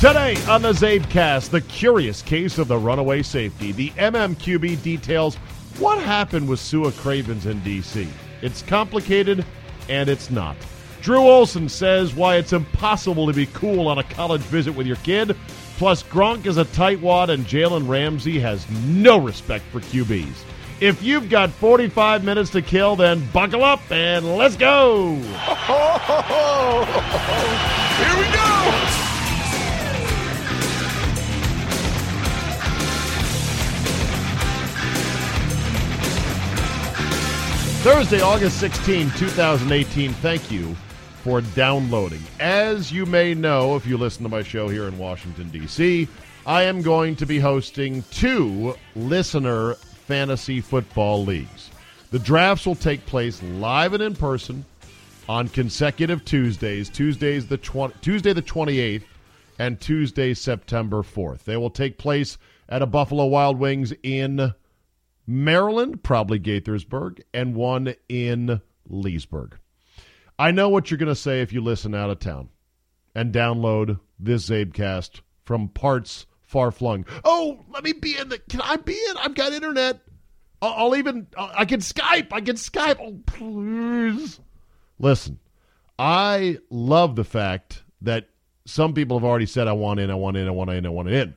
[0.00, 3.72] Today on the Czabecast, the curious case of the runaway safety.
[3.72, 5.34] The MMQB details
[5.80, 8.06] what happened with Su'a Cravens in D.C.
[8.40, 9.44] It's complicated,
[9.88, 10.54] and it's not.
[11.00, 14.98] Drew Olson says why it's impossible to be cool on a college visit with your
[14.98, 15.36] kid.
[15.78, 20.44] Plus, Gronk is a tightwad, and Jalen Ramsey has no respect for QBs.
[20.80, 25.16] If you've got 45 minutes to kill, then buckle up and let's go!
[27.98, 28.87] Here we go!
[37.82, 40.12] Thursday, August 16, 2018.
[40.14, 40.74] Thank you
[41.22, 42.20] for downloading.
[42.40, 46.08] As you may know, if you listen to my show here in Washington, D.C.,
[46.44, 51.70] I am going to be hosting two listener fantasy football leagues.
[52.10, 54.64] The drafts will take place live and in person
[55.28, 59.04] on consecutive Tuesdays, Tuesdays the 20, Tuesday the 28th
[59.60, 61.44] and Tuesday September 4th.
[61.44, 64.52] They will take place at a Buffalo Wild Wings in
[65.28, 69.58] Maryland, probably Gaithersburg, and one in Leesburg.
[70.38, 72.48] I know what you're going to say if you listen out of town
[73.14, 77.04] and download this Czabecast from parts far flung.
[77.24, 78.38] Oh, let me be in the.
[78.38, 79.18] Can I be in?
[79.18, 80.00] I've got internet.
[80.62, 81.26] I'll, I'll even.
[81.36, 82.32] I can Skype.
[82.32, 82.98] I can Skype.
[82.98, 84.40] Oh, please.
[84.98, 85.38] Listen,
[85.98, 88.30] I love the fact that
[88.64, 90.88] some people have already said, I want in, I want in, I want in, I
[90.88, 91.34] want in.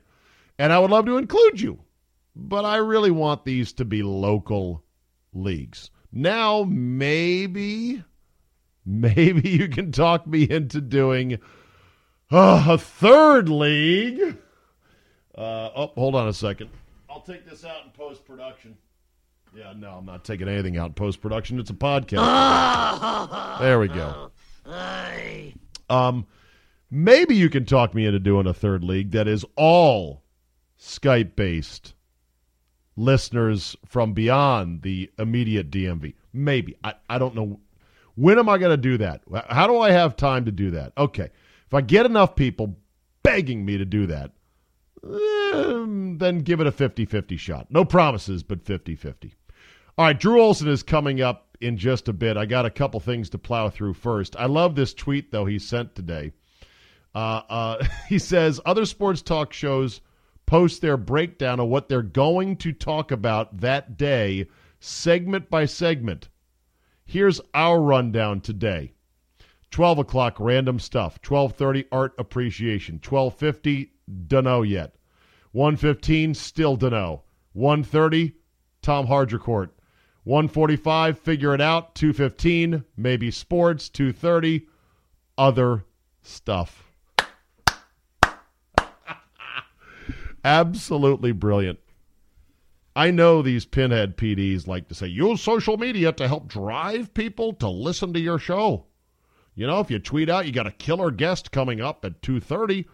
[0.58, 1.78] And I would love to include you
[2.34, 4.84] but I really want these to be local
[5.32, 5.90] leagues.
[6.12, 8.04] Now, maybe,
[8.84, 11.38] maybe you can talk me into doing
[12.30, 14.38] uh, a third league.
[15.36, 16.70] Uh, oh, hold on a second.
[17.08, 18.76] I'll take this out in post production.
[19.54, 21.58] Yeah, no, I'm not taking anything out in post production.
[21.60, 23.58] It's a podcast.
[23.60, 24.30] there we go.
[25.90, 26.26] Um,
[26.90, 30.22] maybe you can talk me into doing a third league that is all
[30.78, 31.94] Skype based
[32.96, 36.14] listeners from beyond the immediate DMV.
[36.32, 36.76] Maybe.
[36.82, 37.60] I, I don't know.
[38.14, 39.22] When am I going to do that?
[39.48, 40.92] How do I have time to do that?
[40.96, 41.30] Okay.
[41.66, 42.76] If I get enough people
[43.22, 44.32] begging me to do that,
[45.02, 47.70] um, then give it a 50 50 shot.
[47.70, 49.34] No promises, but 50 50.
[49.96, 50.18] All right.
[50.18, 52.36] Drew Olson is coming up in just a bit.
[52.36, 54.36] I got a couple things to plow through first.
[54.36, 56.32] I love this tweet, though, he sent today.
[57.14, 60.00] Uh, uh, he says other sports talk shows
[60.46, 64.46] post their breakdown of what they're going to talk about that day,
[64.80, 66.28] segment by segment.
[67.04, 68.92] Here's our rundown today.
[69.70, 71.20] 12 o'clock, random stuff.
[71.22, 72.98] 12.30, art appreciation.
[72.98, 73.90] 12.50,
[74.26, 74.94] dunno yet.
[75.54, 77.22] 1.15, still dunno.
[77.56, 78.34] 1.30,
[78.82, 79.70] Tom Haudricourt.
[80.24, 81.94] 145, figure it out.
[81.94, 83.88] 215, maybe sports.
[83.88, 84.68] 230,
[85.36, 85.84] other
[86.22, 86.81] stuff.
[90.44, 91.78] Absolutely brilliant.
[92.94, 97.54] I know these pinhead PDs like to say, use social media to help drive people
[97.54, 98.86] to listen to your show.
[99.54, 102.86] You know, if you tweet out you got a killer guest coming up at 2.30,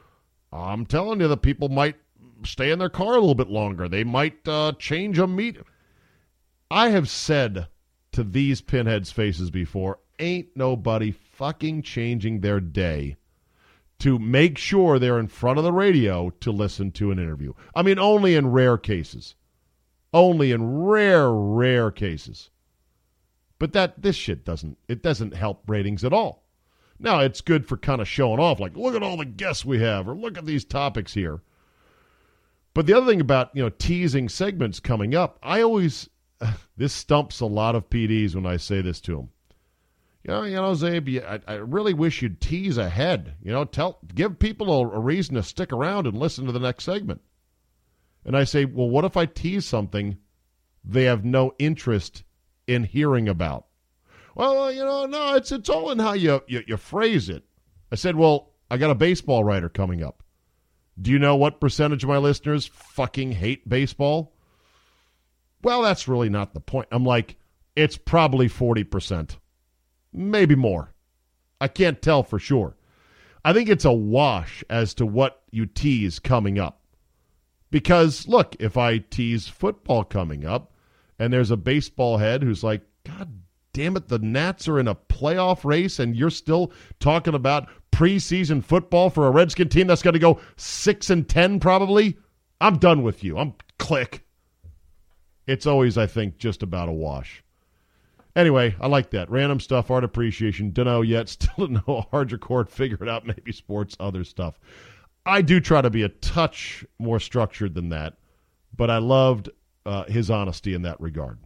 [0.53, 1.97] I'm telling you the people might
[2.45, 3.89] stay in their car a little bit longer.
[3.89, 5.59] They might uh, change a meet.
[6.71, 7.69] I have said
[8.12, 13.17] to these pinheads' faces before, ain't nobody fucking changing their day
[14.00, 17.53] to make sure they're in front of the radio to listen to an interview.
[17.75, 19.35] I mean, only in rare cases.
[20.12, 22.50] Only in rare, rare cases.
[23.59, 26.45] But that this shit doesn't it doesn't help ratings at all.
[26.99, 29.81] Now it's good for kind of showing off, like look at all the guests we
[29.81, 31.43] have, or look at these topics here.
[32.73, 36.09] But the other thing about you know teasing segments coming up, I always
[36.77, 39.31] this stumps a lot of PDs when I say this to them
[40.29, 43.35] know, you know, Czabe, I, I really wish you'd tease ahead.
[43.43, 46.59] You know, tell give people a, a reason to stick around and listen to the
[46.61, 47.21] next segment.
[48.25, 50.19] And I say, well, what if I tease something
[50.85, 52.25] they have no interest
[52.67, 53.67] in hearing about?
[54.35, 57.45] Well, you know, no, it's it's all in how you, you, you phrase it.
[57.91, 60.23] I said, well, I got a baseball writer coming up.
[61.01, 64.35] Do you know what percentage of my listeners fucking hate baseball?
[65.63, 66.89] Well, that's really not the point.
[66.91, 67.37] I'm like,
[67.75, 69.37] it's probably 40%,
[70.19, 70.93] maybe more.
[71.61, 72.76] I can't tell for sure.
[73.44, 76.81] I think it's a wash as to what you tease coming up.
[77.70, 80.73] Because, look, if I tease football coming up
[81.19, 83.41] and there's a baseball head who's like, God
[83.73, 88.65] damn it, the Nats are in a playoff race and you're still talking about preseason
[88.65, 92.17] football for a Redskin team that's going to go 6 and 10 probably.
[92.61, 93.38] I'm done with you.
[93.38, 94.25] I'm click.
[95.47, 97.43] It's always, I think, just about a wash.
[98.37, 99.31] Anyway, I like that.
[99.31, 100.71] Random stuff, art appreciation.
[100.71, 101.29] Don't know yet.
[101.29, 102.07] Still don't know.
[102.13, 103.27] Haudricourt, figure it out.
[103.27, 104.59] Maybe sports, other stuff.
[105.27, 108.15] I do try to be a touch more structured than that,
[108.75, 109.51] but I loved
[109.85, 111.39] uh, his honesty in that regard.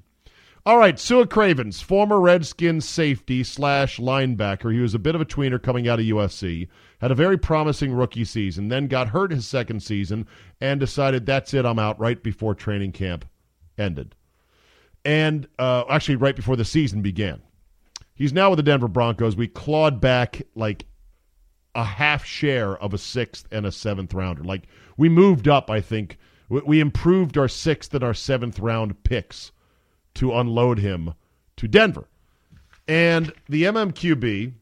[0.64, 4.73] All right, Su'a Cravens, former Redskins safety slash linebacker.
[4.73, 6.69] He was a bit of a tweener coming out of USC.
[7.00, 10.29] Had a very promising rookie season, then got hurt his second season
[10.61, 13.25] and decided that's it, I'm out right before training camp
[13.76, 14.14] ended.
[15.04, 17.43] And uh, actually, right before the season began.
[18.14, 19.37] He's now with the Denver Broncos.
[19.37, 20.87] We clawed back like
[21.75, 24.44] a half share of a sixth and a seventh rounder.
[24.44, 24.64] Like
[24.96, 26.19] we moved up, I think.
[26.49, 29.52] We improved our sixth and our seventh round picks
[30.14, 31.14] to unload him
[31.56, 32.08] to Denver.
[32.87, 34.52] And the MMQB,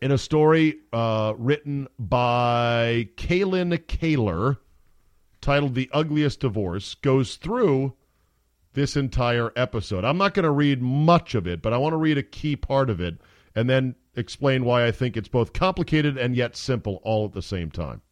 [0.00, 4.58] in a story uh, written by Kalyn Kahler,
[5.40, 7.94] titled The Ugliest Divorce, goes through
[8.78, 10.04] this entire episode.
[10.04, 12.54] I'm not going to read much of it, but I want to read a key
[12.54, 13.20] part of it
[13.56, 17.42] and then explain why I think it's both complicated and yet simple all at the
[17.42, 18.02] same time.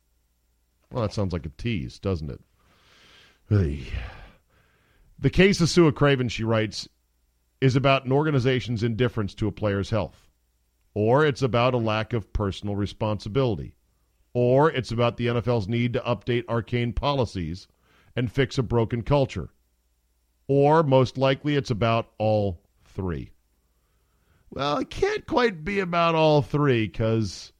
[0.90, 2.40] Well, that sounds like a tease, doesn't it?
[3.48, 6.88] The case of Su'a Craven, she writes,
[7.60, 10.28] is about an organization's indifference to a player's health,
[10.94, 13.76] or it's about a lack of personal responsibility,
[14.34, 17.69] or it's about the NFL's need to update arcane policies
[18.16, 19.50] and fix a broken culture,
[20.48, 23.31] or most likely it's about all three.
[24.50, 27.52] Well, it can't quite be about all three because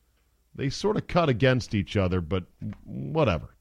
[0.55, 2.45] they sort of cut against each other, but
[2.85, 3.55] whatever.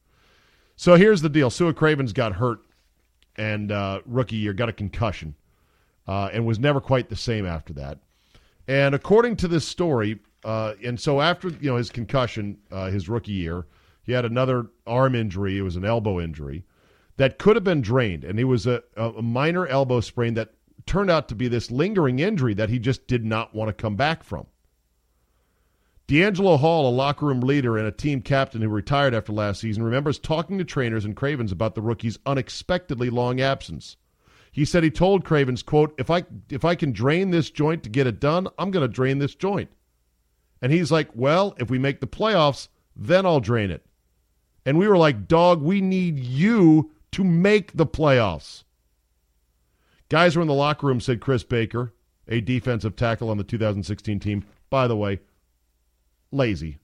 [0.76, 2.60] So here's the deal Su'a Cravens got hurt
[3.36, 5.36] and uh, rookie year, got a concussion,
[6.08, 8.00] uh, and was never quite the same after that.
[8.68, 13.10] And according to this story, uh, and so after you know his concussion, uh, his
[13.10, 13.66] rookie year,
[14.04, 15.58] he had another arm injury.
[15.58, 16.64] It was an elbow injury
[17.18, 20.54] that could have been drained, and it was a, a minor elbow sprain that
[20.86, 23.96] turned out to be this lingering injury that he just did not want to come
[23.96, 24.46] back from.
[26.08, 29.82] DeAngelo Hall, a locker room leader and a team captain who retired after last season,
[29.82, 33.98] remembers talking to trainers and Cravens about the rookie's unexpectedly long absence.
[34.52, 37.90] He said he told Cravens, quote, if I if I can drain this joint to
[37.90, 39.70] get it done, I'm going to drain this joint.
[40.62, 43.86] And he's like, well, if we make the playoffs, then I'll drain it.
[44.66, 48.66] And we were like, dog, we need you to make the playoffs.
[50.10, 51.94] Guys were in the locker room, said Chris Baker,
[52.28, 54.44] a defensive tackle on the 2016 team.
[54.70, 55.22] By the way,
[56.34, 56.80] lazy.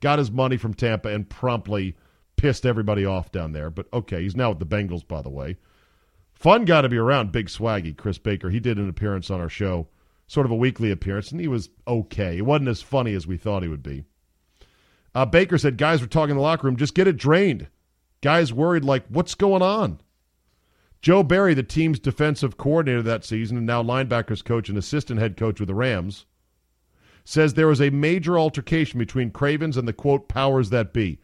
[0.00, 1.94] Got his money from Tampa and promptly
[2.36, 3.68] pissed everybody off down there.
[3.68, 5.58] But okay, he's now with the Bengals, by the way.
[6.32, 8.48] Fun guy to be around, big swaggy, Chris Baker.
[8.48, 9.88] He did an appearance on our show,
[10.26, 12.36] sort of a weekly appearance, and he was okay.
[12.36, 14.04] He wasn't as funny as we thought he would be.
[15.14, 17.68] Uh, Baker said guys were talking in the locker room, just get it drained.
[18.22, 20.00] Guys worried, like, what's going on?
[21.02, 25.36] Joe Barry, the team's defensive coordinator that season and now linebackers coach and assistant head
[25.36, 26.26] coach with the Rams,
[27.24, 31.18] says there was a major altercation between Cravens and the quote powers that be.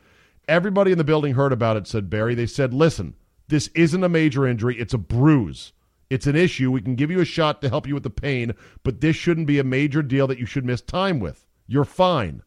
[0.46, 2.34] Everybody in the building heard about it, said Barry.
[2.34, 3.14] They said, listen,
[3.48, 5.72] this isn't a major injury, it's a bruise.
[6.10, 6.70] It's an issue.
[6.70, 9.46] We can give you a shot to help you with the pain, but this shouldn't
[9.46, 11.46] be a major deal that you should miss time with.
[11.66, 12.42] You're fine.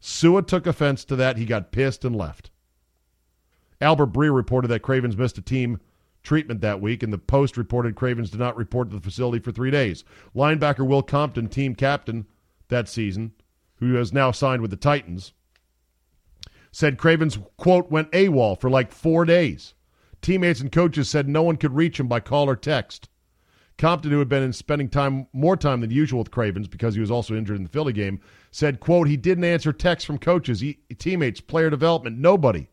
[0.00, 1.36] Su'a took offense to that.
[1.36, 2.50] He got pissed and left.
[3.80, 5.80] Albert Breer reported that Cravens missed a team
[6.22, 9.52] treatment that week, and the Post reported Cravens did not report to the facility for
[9.52, 10.04] three days.
[10.34, 12.26] Linebacker Will Compton, team captain,
[12.68, 13.32] that season,
[13.76, 15.32] who has now signed with the Titans,
[16.72, 19.74] said Cravens, quote, went AWOL for like four days.
[20.20, 23.08] Teammates and coaches said no one could reach him by call or text.
[23.78, 27.10] Compton, who had been spending time more time than usual with Cravens because he was
[27.10, 30.78] also injured in the Philly game, said, quote, he didn't answer texts from coaches, he,
[30.98, 32.66] teammates, player development, nobody.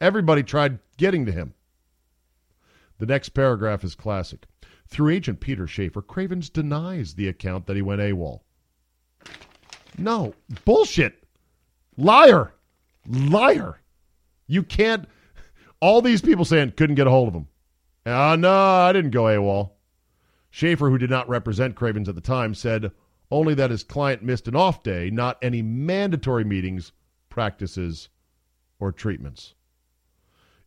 [0.00, 1.54] Everybody tried getting to him.
[2.98, 4.46] The next paragraph is classic.
[4.86, 8.40] Through agent Peter Schaffer, Cravens denies the account that he went AWOL.
[9.98, 10.34] No.
[10.64, 11.24] Bullshit.
[11.96, 12.54] Liar.
[13.06, 13.80] Liar.
[14.46, 15.08] You can't.
[15.80, 17.48] All these people saying couldn't get a hold of him.
[18.06, 19.70] Uh, no, I didn't go AWOL.
[20.50, 22.92] Schaffer, who did not represent Cravens at the time, said
[23.30, 26.92] only that his client missed an off day, not any mandatory meetings,
[27.28, 28.08] practices,
[28.78, 29.54] or treatments.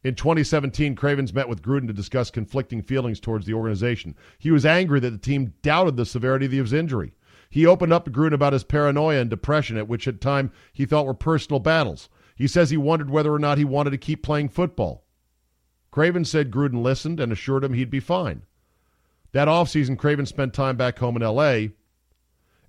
[0.08, 4.16] In 2017, Cravens met with Gruden to discuss conflicting feelings towards the organization.
[4.40, 7.14] He was angry that the team doubted the severity of his injury.
[7.50, 10.86] He opened up to Gruden about his paranoia and depression, at which at time he
[10.86, 12.08] thought were personal battles.
[12.38, 15.04] He says he wondered whether or not he wanted to keep playing football.
[15.92, 18.44] Craven said Gruden listened and assured him he'd be fine.
[19.34, 21.72] That offseason, Craven spent time back home in L.A.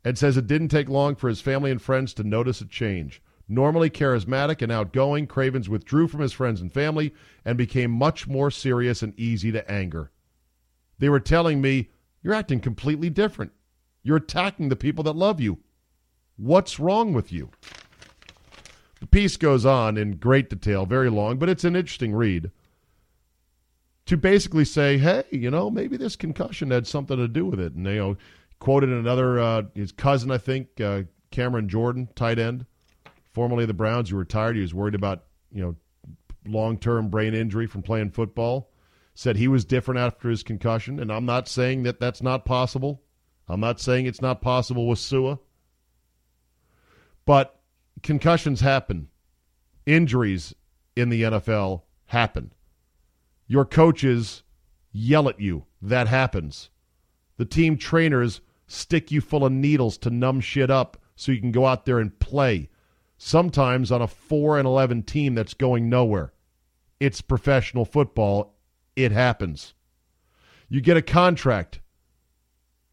[0.05, 3.23] and says it didn't take long for his family and friends to notice a change.
[3.49, 7.15] Normally charismatic and outgoing, Cravens withdrew from his friends and family
[7.47, 10.11] and became much more serious and easy to anger.
[10.99, 11.89] They were telling me,
[12.23, 13.53] You're acting completely different.
[14.03, 15.59] You're attacking the people that love you.
[16.37, 17.51] What's wrong with you?
[19.01, 22.51] The piece goes on in great detail, very long, but it's an interesting read.
[24.07, 27.75] To basically say, hey, you know, maybe this concussion had something to do with it.
[27.75, 28.17] And, you know,
[28.59, 32.67] quoted another, uh, his cousin, I think, uh, Cameron Jordan, tight end
[33.39, 34.57] formerly the Browns, who retired.
[34.57, 35.77] He was worried about, you know,
[36.45, 38.73] long-term brain injury from playing football.
[39.15, 43.01] Said he was different after his concussion, and I'm not saying that that's not possible.
[43.47, 45.39] I'm not saying it's not possible with Su'a.
[47.27, 47.61] But
[48.03, 49.07] concussions happen.
[49.87, 50.53] Injuries
[50.97, 52.53] in the NFL happen.
[53.47, 54.43] Your coaches
[54.91, 55.65] yell at you.
[55.81, 56.71] That happens.
[57.37, 61.53] The team trainers stick you full of needles to numb shit up so you can
[61.53, 62.69] go out there and play
[63.19, 66.33] sometimes on a 4 and 11 team that's going nowhere.
[67.01, 68.55] It's professional football.
[68.97, 69.75] It happens.
[70.69, 71.81] You get a contract.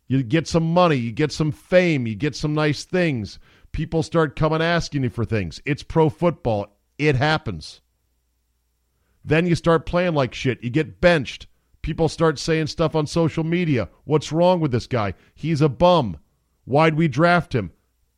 [0.07, 3.39] You get some money, you get some fame, you get some nice things.
[3.71, 5.61] People start coming asking you for things.
[5.65, 6.77] It's pro football.
[6.97, 7.81] It happens.
[9.23, 10.63] Then you start playing like shit.
[10.63, 11.47] You get benched.
[11.81, 13.89] People start saying stuff on social media.
[14.03, 15.15] What's wrong with this guy?
[15.33, 16.17] He's a bum.
[16.65, 17.71] Why'd we draft him?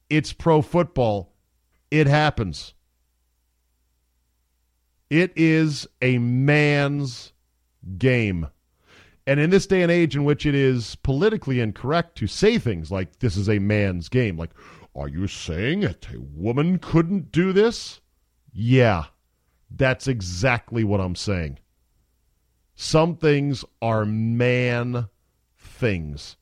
[0.10, 1.34] It's pro football.
[1.92, 2.74] It happens.
[5.10, 7.32] It is a man's
[7.98, 8.48] game.
[9.26, 12.92] And in this day and age in which it is politically incorrect to say things
[12.92, 14.52] like this is a man's game, like,
[14.96, 18.02] are you saying that a woman couldn't do this?
[18.52, 19.06] Yeah,
[19.70, 21.60] that's exactly what I'm saying.
[22.76, 25.08] Some things are man
[25.58, 26.38] things.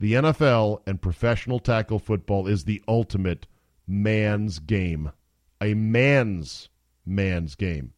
[0.00, 3.46] The NFL and professional tackle football is the ultimate
[3.92, 5.12] man's game.
[5.60, 6.68] A man's
[7.06, 7.92] man's game.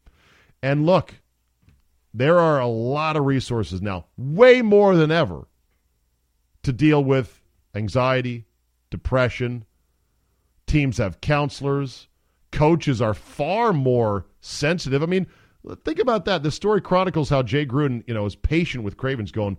[0.63, 1.15] And look,
[2.13, 5.49] there are a lot of resources now, way more than ever,
[6.63, 7.43] to deal with
[7.75, 8.47] anxiety,
[8.91, 9.65] depression.
[10.67, 12.09] Teams have counselors.
[12.53, 15.03] Coaches are far more sensitive.
[15.03, 15.27] I mean,
[15.85, 16.43] think about that.
[16.43, 19.59] The story chronicles how Jay Gruden, you know, is patient with Cravens going,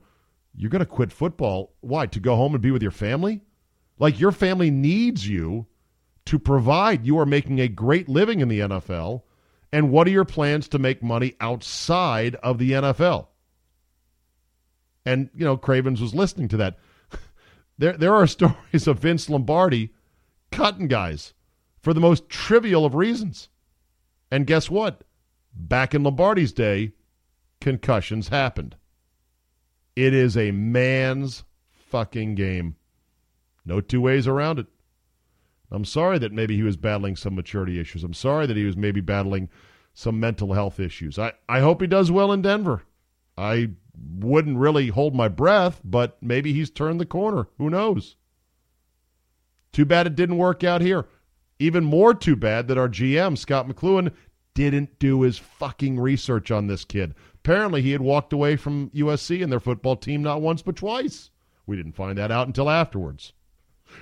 [0.56, 1.74] You're going to quit football.
[1.82, 2.08] Why?
[2.08, 3.42] To go home and be with your family?
[4.00, 5.68] Like your family needs you
[6.26, 7.06] to provide.
[7.06, 9.24] You are making a great living in the NFL.
[9.72, 13.28] And what are your plans to make money outside of the NFL?
[15.06, 16.80] And, you know, Cravens was listening to that.
[17.78, 19.94] there, there are stories of Vince Lombardi
[20.52, 21.34] cutting guys
[21.80, 23.50] for the most trivial of reasons.
[24.32, 25.04] And guess what?
[25.54, 26.94] Back in Lombardi's day,
[27.62, 28.76] concussions happened.
[29.96, 32.76] It is a man's fucking game.
[33.66, 34.68] No two ways around it.
[35.72, 38.04] I'm sorry that maybe he was battling some maturity issues.
[38.04, 39.50] I'm sorry that he was maybe battling
[39.94, 41.18] some mental health issues.
[41.18, 42.84] I, I hope he does well in Denver.
[43.38, 47.48] I wouldn't really hold my breath, but maybe he's turned the corner.
[47.58, 48.16] Who knows?
[49.72, 51.06] Too bad it didn't work out here.
[51.60, 54.12] Even more too bad that our GM, Scott McCloughan,
[54.54, 57.14] didn't do his fucking research on this kid.
[57.36, 61.30] Apparently, he had walked away from USC and their football team not once but twice.
[61.66, 63.34] We didn't find that out until afterwards.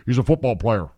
[0.05, 0.89] He's a football player.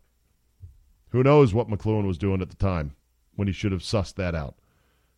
[1.09, 2.95] Who knows what McCloughan was doing at the time
[3.35, 4.55] when he should have sussed that out.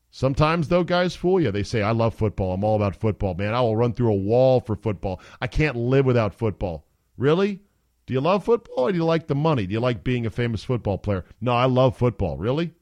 [0.10, 1.52] Sometimes, though, guys fool you.
[1.52, 2.54] They say, I love football.
[2.54, 3.54] I'm all about football, man.
[3.54, 5.22] I will run through a wall for football.
[5.42, 6.86] I can't live without football.
[7.18, 7.62] Really?
[8.06, 9.68] Do you love football or do you like the money?
[9.68, 11.26] Do you like being a famous football player?
[11.42, 12.38] No, I love football.
[12.38, 12.74] Really?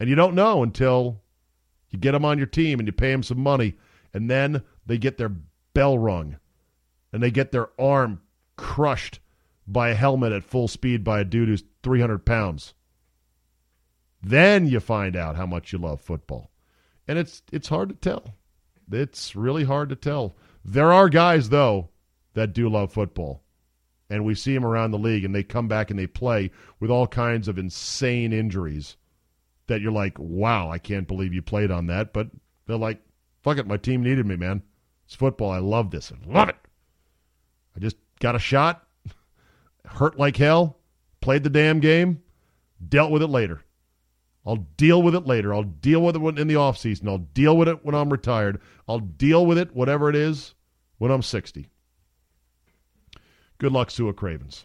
[0.00, 1.20] And you don't know until
[1.90, 3.74] you get them on your team and you pay them some money,
[4.14, 5.32] and then they get their
[5.74, 6.38] bell rung
[7.12, 8.22] and they get their arm
[8.56, 9.20] crushed
[9.72, 12.74] by a helmet at full speed by a dude who's 300 pounds.
[14.22, 16.50] Then you find out how much you love football.
[17.08, 18.34] And it's it's hard to tell.
[18.90, 20.36] It's really hard to tell.
[20.64, 21.88] There are guys though
[22.34, 23.42] that do love football.
[24.10, 26.50] and we see them around the league, and they come back and they play
[26.80, 28.96] with all kinds of insane injuries
[29.68, 32.12] that you're like, wow, I can't believe you played on that.
[32.12, 32.28] But
[32.66, 33.00] they're like,
[33.42, 34.62] fuck it, my team needed me, man.
[35.06, 35.50] It's football.
[35.50, 36.12] I love this.
[36.12, 36.56] I love it.
[37.76, 38.84] I just got a shot,
[39.86, 40.78] hurt like hell,
[41.20, 42.22] played the damn game,
[42.86, 43.62] dealt with it later.
[44.46, 45.52] I'll deal with it later.
[45.52, 47.08] I'll deal with it in the offseason.
[47.08, 48.60] I'll deal with it when I'm retired.
[48.88, 50.54] I'll deal with it, whatever it is,
[50.98, 51.68] when I'm 60.
[53.58, 54.64] Good luck, Su'a Cravens.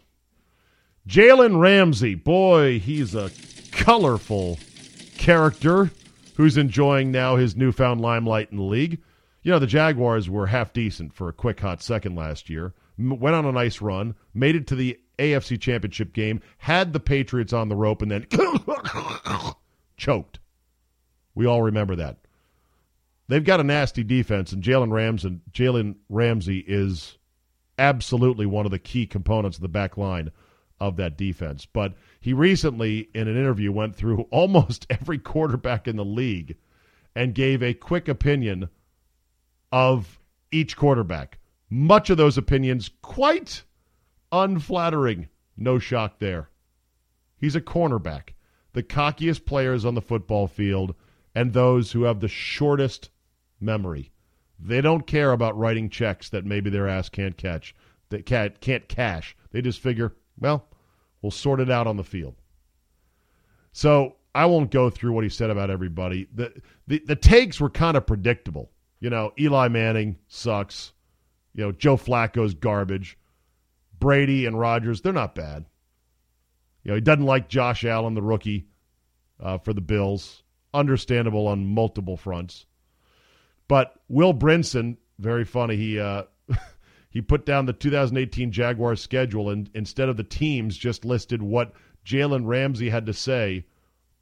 [1.08, 3.30] Jalen Ramsey, boy, he's a
[3.72, 4.58] colorful
[5.18, 5.92] character
[6.36, 9.02] who's enjoying now his newfound limelight in the league.
[9.44, 13.36] You know, the Jaguars were half decent for a quick hot second last year, went
[13.36, 17.70] on a nice run, made it to the AFC Championship game, had the Patriots on
[17.70, 18.28] the rope, and then
[19.98, 20.40] choked.
[21.34, 22.18] We all remember that.
[23.28, 27.18] They've got a nasty defense, and Jalen Ramsey, Jalen Ramsey is
[27.78, 30.32] absolutely one of the key components of the back line
[30.80, 31.66] of that defense.
[31.66, 36.58] But he recently, in an interview, went through almost every quarterback in the league
[37.16, 38.70] and gave a quick opinion
[39.72, 40.20] of
[40.52, 41.40] each quarterback.
[41.70, 43.64] Much of those opinions quite
[44.44, 45.30] unflattering.
[45.58, 46.50] No shock there.
[47.38, 48.30] He's a cornerback,
[48.74, 50.96] the cockiest players on the football field,
[51.34, 53.10] and those who have the shortest
[53.60, 54.12] memory.
[54.60, 57.76] They don't care about writing checks that maybe their ass can't catch,
[58.10, 59.36] that can't, can't cash.
[59.52, 60.68] They just figure, well,
[61.22, 62.36] we'll sort it out on the field.
[63.72, 66.28] So I won't go through what he said about everybody.
[66.34, 66.54] The,
[66.88, 68.72] the, the takes were kind of predictable.
[69.00, 70.94] You know, Eli Manning sucks.
[71.54, 73.18] You know, Joe Flacco's garbage.
[74.00, 75.66] Brady and Rodgers, they're not bad.
[76.84, 78.68] You know, he doesn't like Josh Allen, the rookie,
[79.40, 80.44] uh, for the Bills.
[80.74, 82.66] Understandable on multiple fronts.
[83.68, 85.76] But Will Brinson, very funny.
[85.78, 86.24] He uh,
[87.10, 91.74] he put down the 2018 Jaguars schedule, and instead of the teams, just listed what
[92.06, 93.66] Jalen Ramsey had to say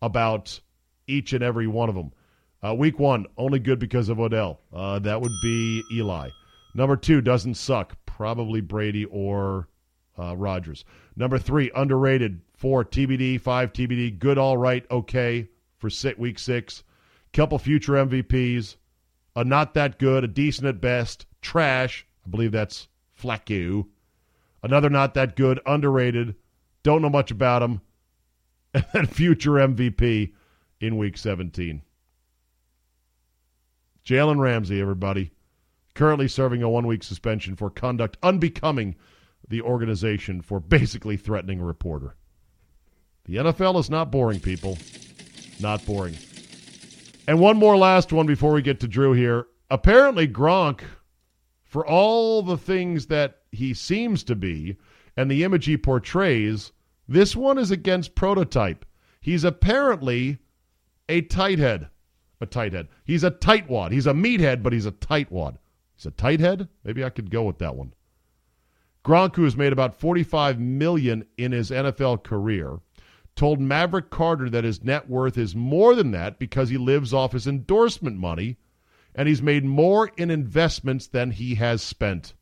[0.02, 0.60] about
[1.08, 2.12] each and every one of them.
[2.64, 4.62] Uh, week one, only good because of Odell.
[4.72, 6.30] Uh, that would be Eli.
[6.74, 7.98] Number two, doesn't suck.
[8.18, 9.68] Probably Brady or
[10.18, 10.86] uh, Rodgers.
[11.16, 12.42] Number three, underrated.
[12.54, 13.42] Four, TBD.
[13.42, 14.20] Five, TBD.
[14.20, 15.48] Good, all right, okay
[15.78, 16.84] for week six.
[17.34, 18.76] Couple future MVPs
[19.36, 22.06] a not that good, a decent at best, trash.
[22.26, 22.88] I believe that's
[23.20, 23.88] Flacco.
[24.62, 26.36] Another not that good, underrated.
[26.84, 27.82] Don't know much about him.
[28.76, 30.34] And then future MVP
[30.80, 31.84] in week 17.
[34.04, 35.30] Jalen Ramsey, everybody,
[35.94, 38.96] currently serving a one week suspension for conduct unbecoming
[39.48, 42.16] the organization for basically threatening a reporter.
[43.26, 44.78] The NFL is not boring, people.
[45.60, 46.18] Not boring.
[47.28, 49.48] And one more last one before we get to Drew here.
[49.70, 50.82] Apparently, Gronk,
[51.64, 54.78] for all the things that he seems to be
[55.16, 56.74] and the image he portrays,
[57.08, 58.86] this one is against prototype.
[59.22, 60.40] He's apparently
[61.08, 61.88] a tight head.
[62.42, 62.90] A tight head.
[63.06, 63.92] He's a tightwad.
[63.92, 65.58] He's a meathead, but he's a tightwad.
[66.04, 66.68] He's a tight head?
[66.84, 67.94] Maybe I could go with that one.
[69.06, 72.80] Gronk, who has made about 45 million in his NFL career,
[73.38, 77.32] told Maverick Carter that his net worth is more than that because he lives off
[77.32, 78.58] his endorsement money
[79.16, 82.34] and he's made more in investments than he has spent.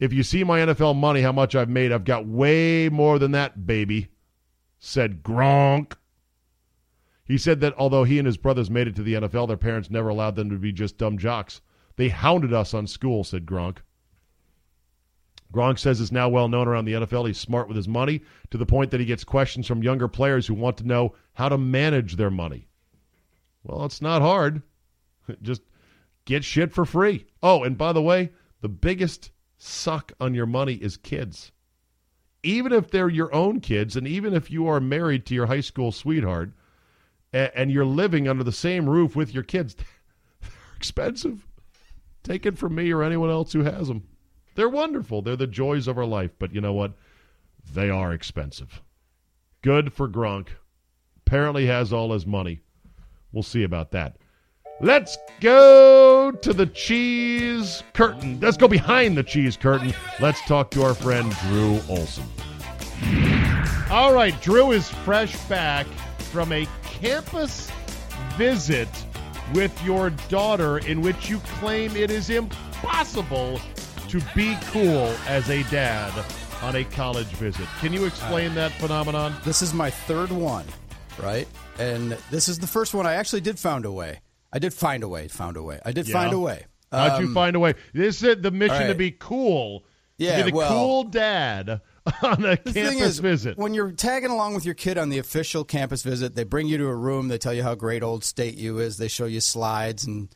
[0.00, 3.32] If you see my NFL money, how much I've made, I've got way more than
[3.32, 4.08] that, baby,
[4.78, 5.96] said Gronk.
[7.26, 9.90] He said that although he and his brothers made it to the NFL, their parents
[9.90, 11.60] never allowed them to be just dumb jocks.
[11.96, 13.78] They hounded us on school, said Gronk.
[15.52, 17.26] Gronk says is now well known around the NFL.
[17.26, 20.46] He's smart with his money to the point that he gets questions from younger players
[20.46, 22.68] who want to know how to manage their money.
[23.62, 24.62] Well, it's not hard.
[25.42, 25.62] Just
[26.24, 27.26] get shit for free.
[27.42, 28.30] Oh, and by the way,
[28.62, 31.52] the biggest suck on your money is kids.
[32.42, 35.60] Even if they're your own kids, and even if you are married to your high
[35.60, 36.50] school sweetheart
[37.32, 39.74] and you're living under the same roof with your kids,
[40.40, 41.46] they're expensive.
[42.22, 44.06] Take it from me or anyone else who has them.
[44.54, 45.22] They're wonderful.
[45.22, 46.30] They're the joys of our life.
[46.38, 46.92] But you know what?
[47.72, 48.82] They are expensive.
[49.62, 50.48] Good for Gronk.
[51.26, 52.60] Apparently has all his money.
[53.32, 54.16] We'll see about that.
[54.80, 58.40] Let's go to the cheese curtain.
[58.40, 59.94] Let's go behind the cheese curtain.
[60.20, 62.24] Let's talk to our friend Drew Olson.
[63.90, 65.86] All right, Drew is fresh back
[66.32, 67.70] from a campus
[68.36, 68.88] visit
[69.54, 73.60] with your daughter in which you claim it is impossible
[74.08, 76.12] to be cool as a dad
[76.62, 77.66] on a college visit.
[77.80, 79.34] Can you explain that phenomenon?
[79.44, 80.64] This is my third one,
[81.20, 81.48] right?
[81.78, 84.20] And this is the first one I actually did find a way.
[84.52, 85.80] I did find a way, found a way.
[85.84, 86.12] I did Yeah.
[86.12, 86.66] find a way.
[86.92, 87.74] How'd you Um, find a way?
[87.94, 89.82] This is the mission all to be cool
[90.18, 91.80] Yeah, to be the well- cool dad
[92.22, 93.56] on a The campus is, visit.
[93.58, 96.78] when you're tagging along with your kid on the official campus visit, they bring you
[96.78, 97.28] to a room.
[97.28, 98.96] They tell you how great Old State U is.
[98.96, 100.28] They show you slides and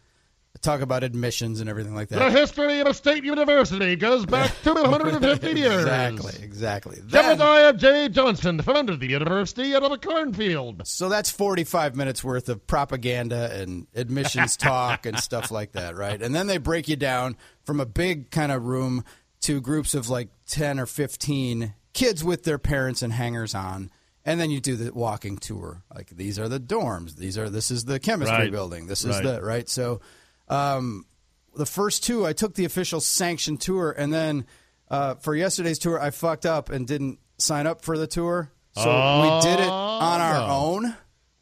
[0.63, 2.19] talk about admissions and everything like that.
[2.19, 5.83] the history of a state university goes back to 150 years.
[5.83, 6.99] exactly, exactly.
[7.05, 8.09] Then- Jebediah J.
[8.09, 10.87] Johnson founded the university out of a cornfield.
[10.87, 16.21] so that's 45 minutes worth of propaganda and admissions talk and stuff like that, right?
[16.23, 19.05] And then they break you down from a big kind of room
[19.43, 23.91] to groups of like 10 or 15 kids with their parents and hangers on.
[24.25, 25.83] And then you do the walking tour.
[25.95, 27.15] Like these are the dorms.
[27.17, 28.51] These are this is the chemistry Right.
[28.51, 28.87] building.
[28.87, 29.23] This is Right.
[29.25, 29.69] the right.
[29.69, 30.01] So
[30.49, 31.07] um,
[31.55, 34.47] the first two, I took the official sanctioned tour, and then
[34.91, 38.53] uh, for yesterday's tour, I fucked up and didn't sign up for the tour.
[38.75, 38.83] So
[39.23, 40.75] we did it on our Oh.
[40.75, 40.95] own,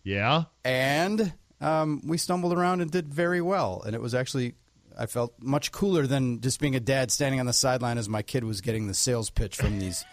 [0.04, 0.44] Yeah.
[0.64, 3.82] and um, we stumbled around and did very well.
[3.84, 4.54] And it was actually,
[4.98, 8.22] I felt much cooler than just being a dad standing on the sideline as my
[8.22, 10.04] kid was getting the sales pitch from these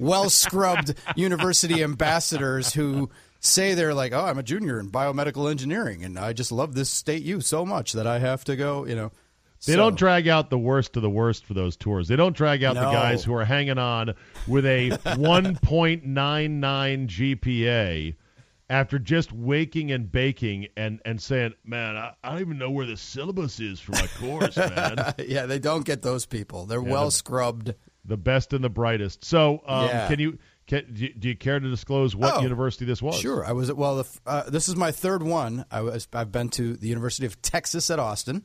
[0.00, 3.10] well scrubbed university ambassadors who
[3.40, 6.90] say they're like, oh, I'm a junior in biomedical engineering, and I just love this
[6.90, 9.12] state U so much that I have to go, you know.
[9.66, 12.08] They So- don't drag out the worst of the worst for those tours.
[12.08, 14.14] They don't drag out the guys who are hanging on
[14.46, 18.14] with a 1.99 GPA
[18.68, 22.86] after just waking and baking and, and saying, man, I, I don't even know where
[22.86, 25.14] the syllabus is for my course, man.
[25.26, 26.66] yeah, they don't get those people.
[26.66, 27.74] They're well scrubbed.
[28.04, 29.24] the best and the brightest.
[29.24, 30.08] So, um, Yeah.
[30.08, 33.20] can you can, do you- do you care to disclose what Oh, university this was?
[33.20, 33.96] Sure, I was well.
[34.02, 35.64] The, uh, this is my third one.
[35.70, 36.08] I was.
[36.12, 38.42] I've been to the University of Texas at Austin.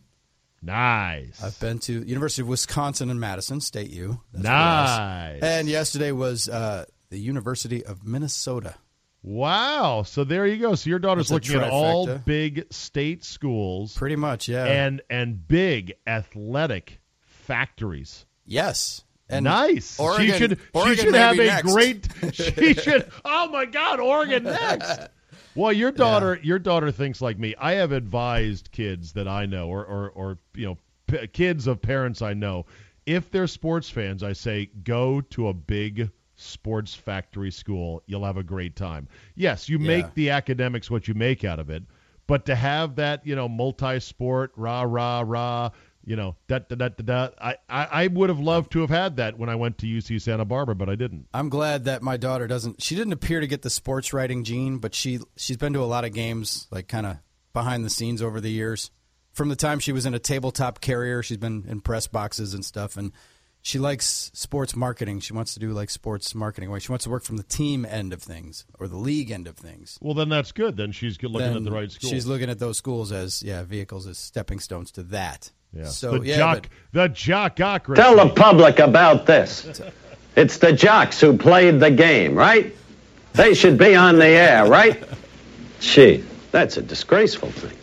[0.62, 1.42] Nice.
[1.44, 4.22] I've been to University of Wisconsin in Madison State U.
[4.34, 5.00] That's where I was.
[5.42, 5.44] nice.
[5.44, 8.76] And yesterday was uh, the University of Minnesota.
[9.24, 10.04] Wow.
[10.04, 10.76] So there you go.
[10.76, 14.66] So your daughter's It's looking at all big state schools Pretty much, yeah.
[14.66, 18.26] and and big athletic factories.
[18.46, 20.00] yes, and nice.
[20.00, 21.72] Oregon, she should Oregon she should have a next.
[21.74, 22.08] great.
[22.34, 23.10] She should.
[23.26, 25.10] Oh my God, Oregon next.
[25.56, 27.56] Well, your daughter, your daughter thinks like me.
[27.60, 31.82] I have advised kids that I know, or or, or you know, p- kids of
[31.82, 32.66] parents I know,
[33.06, 36.10] if they're sports fans, I say go to a big
[36.42, 38.02] sports factory school.
[38.06, 39.08] You'll have a great time.
[39.36, 39.88] Yes, you Yeah.
[39.88, 41.84] make the academics what you make out of it,
[42.28, 45.70] but to have that, you know, multi-sport, rah rah rah,
[46.04, 47.30] you know, da da da da da.
[47.40, 50.20] I, I I would have loved to have had that when I went to UC
[50.22, 51.28] Santa Barbara, but I didn't.
[51.34, 52.82] I'm glad that my daughter doesn't.
[52.82, 55.86] She didn't appear to get the sports writing gene, but she she's been to a
[55.86, 57.18] lot of games, like kind of
[57.54, 58.90] behind the scenes over the years.
[59.34, 62.66] From the time she was in a tabletop carrier, she's been in press boxes and
[62.66, 63.12] stuff, and
[63.62, 65.20] she likes sports marketing.
[65.20, 66.72] She wants to do like sports marketing.
[66.72, 69.48] Like she wants to work from the team end of things or the league end
[69.48, 69.98] of things.
[70.02, 70.78] Well, then that's good.
[70.78, 72.10] Then she's good looking at the right school.
[72.10, 75.52] She's looking at those schools as yeah vehicles as stepping stones to that.
[75.74, 75.86] yeah.
[75.86, 77.96] So the yeah, jock, but- the jockocracy.
[77.96, 79.82] Tell the public about this.
[80.36, 82.76] It's the jocks who played the game, right?
[83.34, 85.02] They should be on the air, right?
[85.80, 87.78] Gee, that's a disgraceful thing.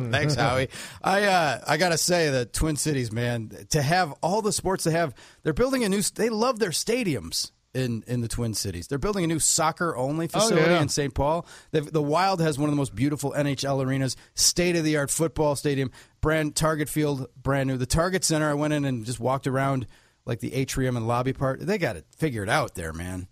[0.10, 0.68] Thanks, Howie.
[1.02, 4.92] I uh, I gotta say that Twin Cities, man, to have all the sports they
[4.92, 6.02] have, they're building a new.
[6.02, 8.88] They love their stadiums in in the Twin Cities.
[8.88, 10.82] They're building a new soccer only facility yeah.
[10.82, 11.14] in St.
[11.14, 11.46] Paul.
[11.70, 15.10] They've, the Wild has one of the most beautiful NHL arenas, state of the art
[15.10, 17.76] football stadium, brand Target Field, brand new.
[17.76, 19.86] The Target Center, I went in and just walked around
[20.24, 21.60] like the atrium and lobby part.
[21.60, 23.28] They got it figured out there, man.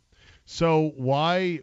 [0.50, 1.60] So why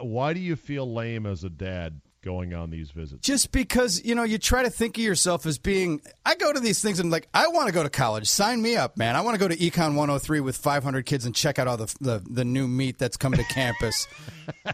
[0.00, 3.20] why do you feel lame as a dad going on these visits?
[3.20, 6.58] just because you know you try to think of yourself as being i go to
[6.58, 8.26] these things and like i want to go to college.
[8.26, 9.14] Sign me up man.
[9.14, 11.94] I want to go to econ 103 with 500 kids and check out all the
[12.00, 14.08] the, the new meat that's coming to campus.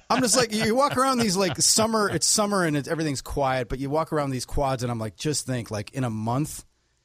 [0.08, 3.68] I'm just like you walk around these like summer it's summer and it's, everything's quiet
[3.68, 6.64] but you walk around these quads and i'm like just think like in a month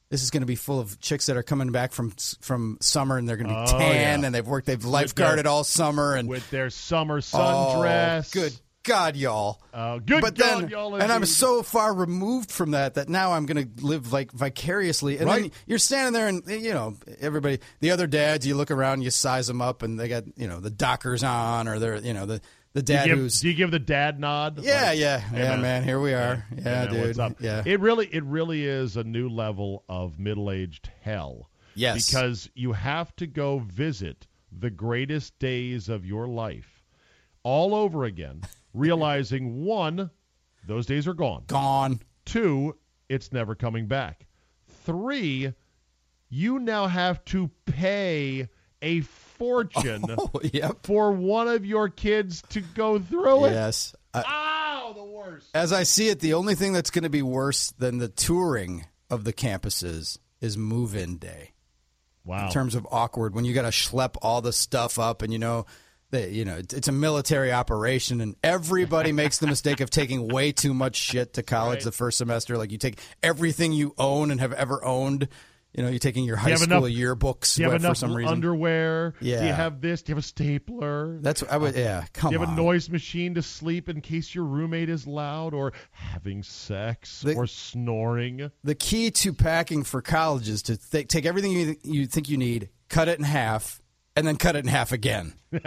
[0.09, 3.17] this is going to be full of chicks that are coming back from from summer
[3.17, 4.25] and they're going to be Oh, tan yeah.
[4.25, 8.31] and they've worked they've their- lifeguarded all summer and With their summer Oh, sundress.
[8.31, 9.59] good God, y'all.
[9.73, 13.33] Oh, good but God, then, y'all, And I'm so far removed from that that now
[13.33, 15.17] I'm going to live like vicariously.
[15.17, 15.53] And then Right.
[15.65, 18.45] you're standing there, and you know everybody, the other dads.
[18.45, 21.67] You look around, you size them up, and they got you know the Dockers on,
[21.67, 22.41] or they're you know the
[22.75, 24.59] the Do you, dad give, who's do you give the dad nod?
[24.61, 25.83] yeah, Like, yeah, hey, yeah, man.
[25.83, 26.45] Here we are.
[26.49, 27.05] hey, Yeah, man, dude.
[27.07, 27.35] What's up?
[27.39, 31.49] Yeah, It really, it really is a new level of middle-aged hell.
[31.73, 32.05] Yes.
[32.11, 36.83] Because you have to go visit the greatest days of your life
[37.43, 38.41] all over again,
[38.73, 40.09] realizing one,
[40.67, 41.43] those days are gone.
[41.47, 41.99] gone.
[42.25, 44.25] Two, it's never coming back.
[44.83, 45.53] Three,
[46.29, 48.47] you now have to pay
[48.81, 49.01] a
[49.37, 50.77] fortune Oh, yep.
[50.83, 53.51] for one of your kids to go through it.
[53.51, 53.95] Yes.
[54.13, 55.47] I, Ow, the worst.
[55.53, 58.85] as I see it, the only thing that's going to be worse than the touring
[59.09, 61.51] of the campuses is move-in day.
[62.23, 62.45] Wow.
[62.47, 65.37] In terms of awkward, when you got to schlep all the stuff up, and you
[65.39, 65.65] know,
[66.11, 70.51] they, you know, it's a military operation, and everybody makes the mistake of taking way
[70.51, 71.83] too much shit to college Right.
[71.85, 72.57] the first semester.
[72.57, 75.27] Like you take everything you own and have ever owned.
[75.75, 78.31] You know, you're taking your high you school enough- yearbooks you have for some reason.
[78.31, 79.13] underwear?
[79.19, 79.41] Yeah.
[79.41, 80.01] Do you have this?
[80.03, 81.19] Do you have a stapler?
[81.21, 81.75] That's I would.
[81.75, 82.53] Yeah, um, come Do you have on.
[82.57, 87.35] a noise machine to sleep in case your roommate is loud or having sex The-
[87.35, 88.51] or snoring?
[88.63, 92.37] the key to packing for college is to th- take everything you, you think you
[92.37, 93.81] need, cut it in half,
[94.15, 95.33] and then cut it in half again.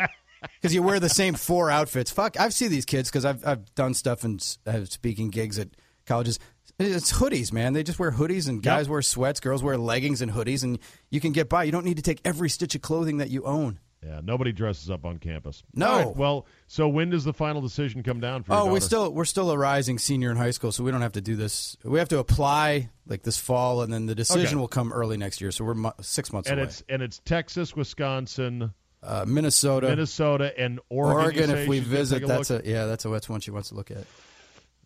[0.62, 2.12] Because you wear the same four outfits.
[2.12, 5.70] Fuck, I've seen these kids because I've I've done stuff and have speaking gigs at
[6.06, 6.38] colleges.
[6.78, 7.72] It's hoodies, man.
[7.72, 9.40] They just wear hoodies, and guys wear sweats.
[9.40, 10.78] Girls wear leggings and hoodies, and
[11.10, 11.64] you can get by.
[11.64, 13.80] You don't need to take every stitch of clothing that you own.
[14.00, 15.64] Yeah, nobody dresses up on campus.
[15.74, 15.88] No.
[16.06, 18.80] Right, well, so when does the final decision come down for Oh, we daughter?
[18.82, 21.34] still we're still a rising senior in high school, so we don't have to do
[21.34, 21.76] this.
[21.82, 24.54] We have to apply like this fall, and then the decision Okay.
[24.60, 25.50] will come early next year.
[25.50, 26.68] So we're mo- six months and away.
[26.68, 31.40] it's and it's Texas, Wisconsin, uh, Minnesota, Minnesota, and Oregon.
[31.50, 31.50] Oregon.
[31.58, 32.64] If we visit, that's look?
[32.64, 34.04] a yeah, that's a that's one she wants to look at.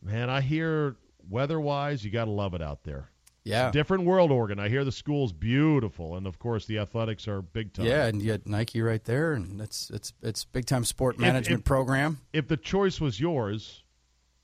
[0.02, 0.30] man.
[0.30, 0.96] I hear
[1.28, 3.08] weather-wise, you got to love it out there.
[3.44, 4.60] Yeah, Different world, Oregon.
[4.60, 7.86] I hear the school's beautiful, and of course the athletics are big time.
[7.86, 11.60] yeah, and you got Nike right there, and it's it's it's big time sport management
[11.60, 12.20] if- program.
[12.32, 13.82] If the choice was yours,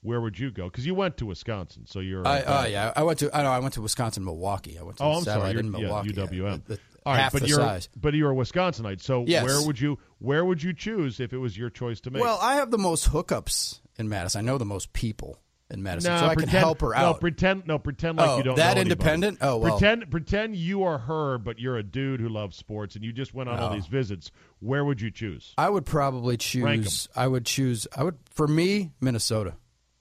[0.00, 0.64] where would you go?
[0.64, 2.26] Because you went to Wisconsin, so you're.
[2.26, 4.76] I, uh, yeah, I went to I know I went to Wisconsin, Milwaukee.
[4.80, 5.34] I went to Oh, I'm sorry.
[5.34, 6.12] satellite You're, in Milwaukee.
[6.16, 6.64] yeah, UWM.
[6.66, 7.88] the- the- All right, half but the you're size.
[7.96, 9.00] but you're a Wisconsinite.
[9.00, 9.44] So Yes.
[9.44, 12.20] where would you where would you choose if it was your choice to make?
[12.20, 14.40] Well, I have the most hookups in Madison.
[14.40, 15.38] I know the most people
[15.70, 17.02] in Madison, no, so I pretend, can help her out.
[17.02, 18.90] No, pretend no, pretend like Oh, you don't that know anybody.
[18.92, 19.38] independent?
[19.42, 19.78] Oh, well.
[19.78, 23.34] pretend pretend you are her, but you're a dude who loves sports, and you just
[23.34, 24.30] went on all these visits.
[24.60, 25.52] Where would you choose?
[25.58, 27.08] I would probably choose.
[27.14, 27.86] I would choose.
[27.94, 29.54] I would for me Minnesota.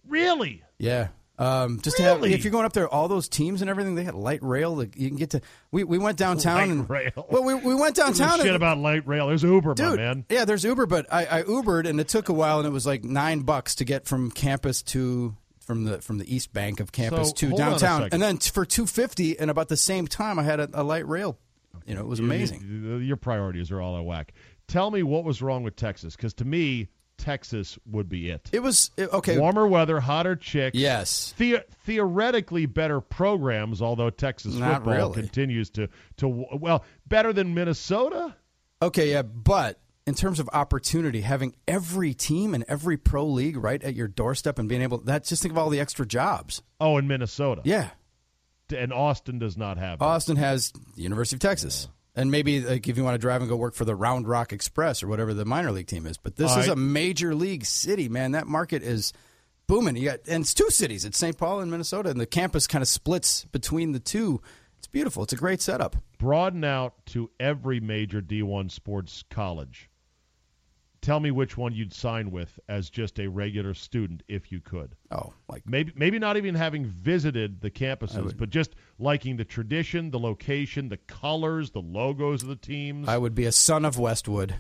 [0.07, 0.63] Really?
[0.77, 1.09] Yeah.
[1.39, 4.05] Um, just to have if you're going up there, all those teams and everything, they
[4.05, 4.81] got light rail.
[4.83, 5.41] You can get to.
[5.69, 7.27] We, we went downtown Light and rail.
[7.29, 8.37] well, we, we went Who gives a downtown.
[8.39, 9.27] shit and, about light rail.
[9.27, 10.25] There's Uber, my dude, man.
[10.29, 12.87] yeah, there's Uber, but I, I Ubered and it took a while, and it was
[12.87, 15.35] like nine bucks to get from campus to
[15.67, 18.21] from the from the east bank of campus So, to hold on a downtown, and
[18.21, 21.37] then for two fifty, and about the same time, I had a, a light rail.
[21.85, 22.61] You know, it was amazing.
[22.67, 24.33] you- your priorities are all out of whack.
[24.67, 28.49] Tell me what was wrong with Texas, because to me, Texas would be it.
[28.51, 29.37] It was okay.
[29.37, 30.77] Warmer weather, hotter chicks.
[30.77, 31.33] Yes.
[31.37, 35.21] The- theoretically better programs, although Texas Not football really.
[35.21, 38.35] continues to to well better than Minnesota.
[38.81, 43.83] Okay, yeah, but in terms of opportunity, having every team and every pro league right
[43.83, 46.63] at your doorstep and being able that just think of all the extra jobs.
[46.79, 47.61] Oh, in Minnesota.
[47.65, 47.89] Yeah.
[48.75, 49.99] And Austin does not have.
[49.99, 50.05] that.
[50.05, 51.89] Austin has the University of Texas.
[52.15, 54.51] And maybe like if you want to drive and go work for the Round Rock
[54.51, 56.17] Express or whatever the minor league team is.
[56.17, 56.73] But this All is right.
[56.73, 58.31] a major league city, man.
[58.31, 59.13] That market is
[59.67, 59.97] booming.
[59.97, 61.05] You got and it's two cities.
[61.05, 61.37] It's St.
[61.37, 64.41] Paul and Minnesota, and the campus kind of splits between the two.
[64.77, 65.23] It's beautiful.
[65.23, 65.95] It's a great setup.
[66.17, 69.89] Broaden out to every major D1 sports college.
[71.01, 74.95] Tell me which one you'd sign with as just a regular student if you could.
[75.11, 80.11] Oh, like Maybe maybe not even having visited the campuses, but just liking the tradition,
[80.11, 83.07] the location, the colors, the logos of the teams.
[83.07, 84.55] I would be a son of Westwood.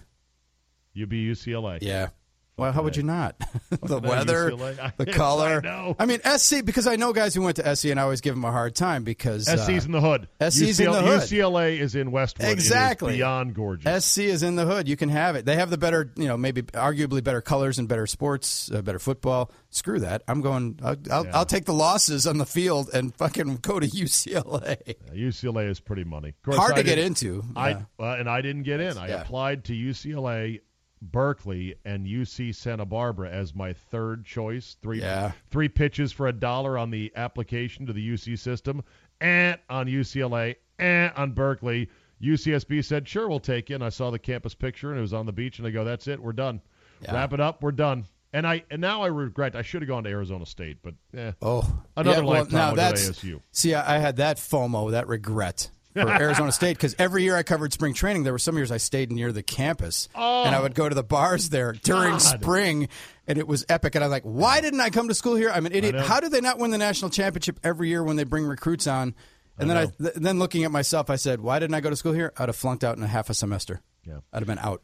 [0.93, 1.79] You'd be UCLA.
[1.81, 2.09] Yeah.
[2.57, 3.35] Well, how would you not?
[3.69, 4.49] the weather.
[4.97, 5.61] The color.
[5.63, 5.95] I know.
[6.07, 8.43] mean, SC because I know guys who went to SC, and I always give them
[8.45, 10.27] a hard time because SC's in the hood.
[10.41, 11.21] SC's in the hood.
[11.21, 12.49] UCLA is in Westwood.
[12.49, 13.13] Exactly.
[13.17, 14.05] beyond gorgeous.
[14.05, 14.87] SC is in the hood.
[14.87, 15.45] You can have it.
[15.45, 18.99] They have the better, you know, maybe arguably better colors and better sports, uh, better
[18.99, 19.51] football.
[19.69, 20.23] Screw that.
[20.27, 20.79] I'm going.
[20.83, 21.31] I'll, I'll, Yeah.
[21.37, 24.95] I'll take the losses on the field and fucking go to UCLA.
[25.13, 26.33] UCLA is pretty money.
[26.43, 27.43] Course, Hard I to get into.
[27.55, 27.81] I Yeah.
[27.99, 28.97] uh, and I didn't get in.
[28.97, 29.21] I yeah.
[29.21, 30.61] applied to UCLA,
[31.01, 34.77] Berkeley, and UC Santa Barbara as my third choice.
[34.81, 35.31] Three Yeah.
[35.49, 38.83] three pitches for a dollar on the application to the UC system,
[39.21, 41.89] and on UCLA, and on Berkeley.
[42.19, 45.13] UCSB said, "Sure, we'll take you." And I saw the campus picture, and it was
[45.13, 46.61] on the beach, and I go, "That's it, we're done.
[47.01, 47.13] Yeah.
[47.13, 50.03] Wrap it up, we're done." And I and now I regret I should have gone
[50.03, 53.39] to Arizona State, but eh, Oh, Another yeah, well, lifetime now that's, ASU.
[53.51, 57.43] See, I, I had that FOMO, that regret for Arizona State because every year I
[57.43, 60.75] covered spring training, there were some years I stayed near the campus and I would
[60.75, 62.21] go to the bars there during God.
[62.21, 62.87] spring,
[63.27, 63.95] and it was epic.
[63.95, 65.49] And I'm like, why didn't I come to school here?
[65.51, 65.95] I'm an idiot.
[65.95, 69.15] How do they not win the national championship every year when they bring recruits on?
[69.59, 71.95] And then I th- then looking at myself, I said, why didn't I go to
[71.95, 72.31] school here?
[72.37, 73.81] I'd have flunked out in a half a semester.
[74.05, 74.19] Yeah.
[74.31, 74.81] I'd have been out.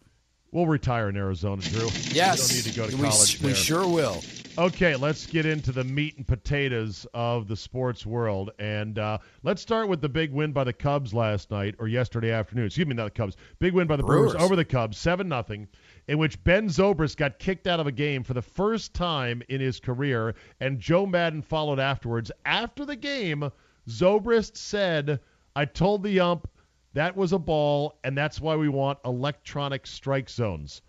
[0.53, 1.89] We'll retire in Arizona, Drew.
[2.11, 2.13] Yes,
[2.55, 3.41] you don't need to go to we, college.
[3.41, 3.55] we there.
[3.55, 4.23] sure will.
[4.55, 8.51] Okay, let's get into the meat and potatoes of the sports world.
[8.59, 12.29] And uh, let's start with the big win by the Cubs last night, or yesterday
[12.29, 12.67] afternoon.
[12.67, 13.35] Excuse me, not the Cubs.
[13.57, 14.45] Big win by the Brewers, Brewers.
[14.45, 15.67] over the Cubs, 7 nothing,
[16.07, 19.59] in which Ben Zobrist got kicked out of a game for the first time in
[19.59, 20.35] his career.
[20.59, 22.31] And Joe Maddon followed afterwards.
[22.45, 23.49] After the game,
[23.89, 25.19] Zobrist said,
[25.55, 26.47] I told the ump,
[26.93, 30.82] That was a ball, and that's why we want electronic strike zones.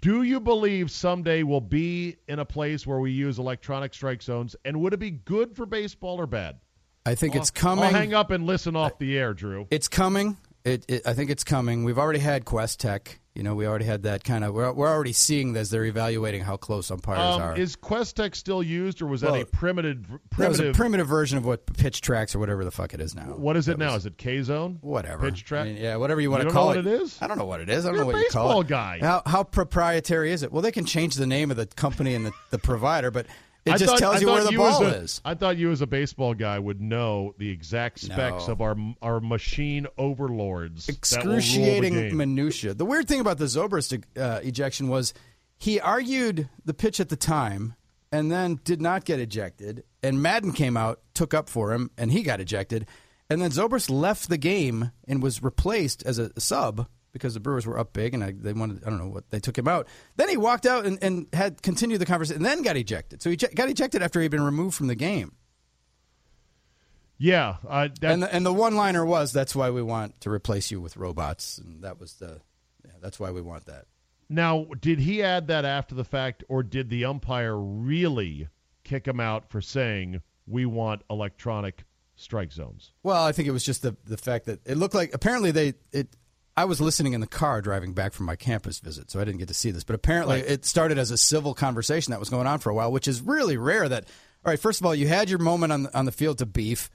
[0.00, 4.54] Do you believe someday we'll be in a place where we use electronic strike zones?
[4.64, 6.58] And would it be good for baseball or bad?
[7.06, 7.84] I think I'll- it's coming.
[7.84, 9.66] I'll hang up and listen off the air, Drew.
[9.70, 10.36] It's coming.
[10.64, 11.84] It, it, I think it's coming.
[11.84, 13.16] We've already had QuesTec.
[13.34, 14.52] You know, we already had that kind of.
[14.52, 17.56] We're, we're already seeing as they're evaluating how close umpires Um, are.
[17.56, 20.04] is Questec still used, or was that a primitive?
[20.36, 20.76] that was a Primitive.
[20.76, 23.22] primitive version of what pitch tracks or whatever the fuck it is now.
[23.36, 23.94] what is it That now?
[23.94, 24.78] was- Is it K zone?
[24.82, 25.66] whatever Pitch track.
[25.66, 26.86] I mean, yeah, whatever you want You to call what it.
[26.86, 27.16] it is?
[27.22, 27.86] I don't know what it is.
[27.86, 28.66] I don't You're know what you call baseball it.
[28.68, 28.98] guy.
[29.00, 30.52] How, how proprietary is it?
[30.52, 33.26] Well, they can change the name of the company and the, the provider, but
[33.66, 35.20] it I just thought- tells I you where the as ball a- is.
[35.24, 38.52] I thought you, as a baseball guy, would know the exact specs No.
[38.52, 40.86] of our our machine overlords.
[40.86, 42.16] that will rule the excruciating game.
[42.16, 42.74] minutia.
[42.74, 45.12] The weird thing about the Zobrist uh, ejection was
[45.58, 47.74] he argued the pitch at the time
[48.12, 49.84] and then did not get ejected.
[50.02, 52.86] And Maddon came out, took up for him, and he got ejected.
[53.28, 57.66] And then Zobrist left the game and was replaced as a sub because the Brewers
[57.66, 59.86] were up big and I, they wanted, I don't know what, they took him out.
[60.16, 63.22] Then he walked out and, and had continued the conversation and then got ejected.
[63.22, 65.32] So he got ejected after he'd been removed from the game.
[67.18, 70.30] Yeah, uh, that, And the, and the one liner was, "That's why we want to
[70.30, 72.40] replace you with robots," and that was the,
[72.82, 73.84] yeah, that's why we want that.
[74.30, 78.48] now did he add that after the fact, or did the umpire really
[78.84, 81.84] kick him out for saying we want electronic
[82.16, 82.92] strike zones?
[83.02, 85.74] Well, I think it was just the the fact that it looked like apparently they
[85.92, 86.08] it.
[86.56, 89.38] I was listening in the car driving back from my campus visit, so I didn't
[89.38, 89.84] get to see this.
[89.84, 90.50] But apparently, Right.
[90.50, 93.22] it started as a civil conversation that was going on for a while, which is
[93.22, 93.88] really rare.
[93.88, 94.04] That
[94.44, 96.46] all right, first of all, you had your moment on the, on the field to
[96.46, 96.90] beef,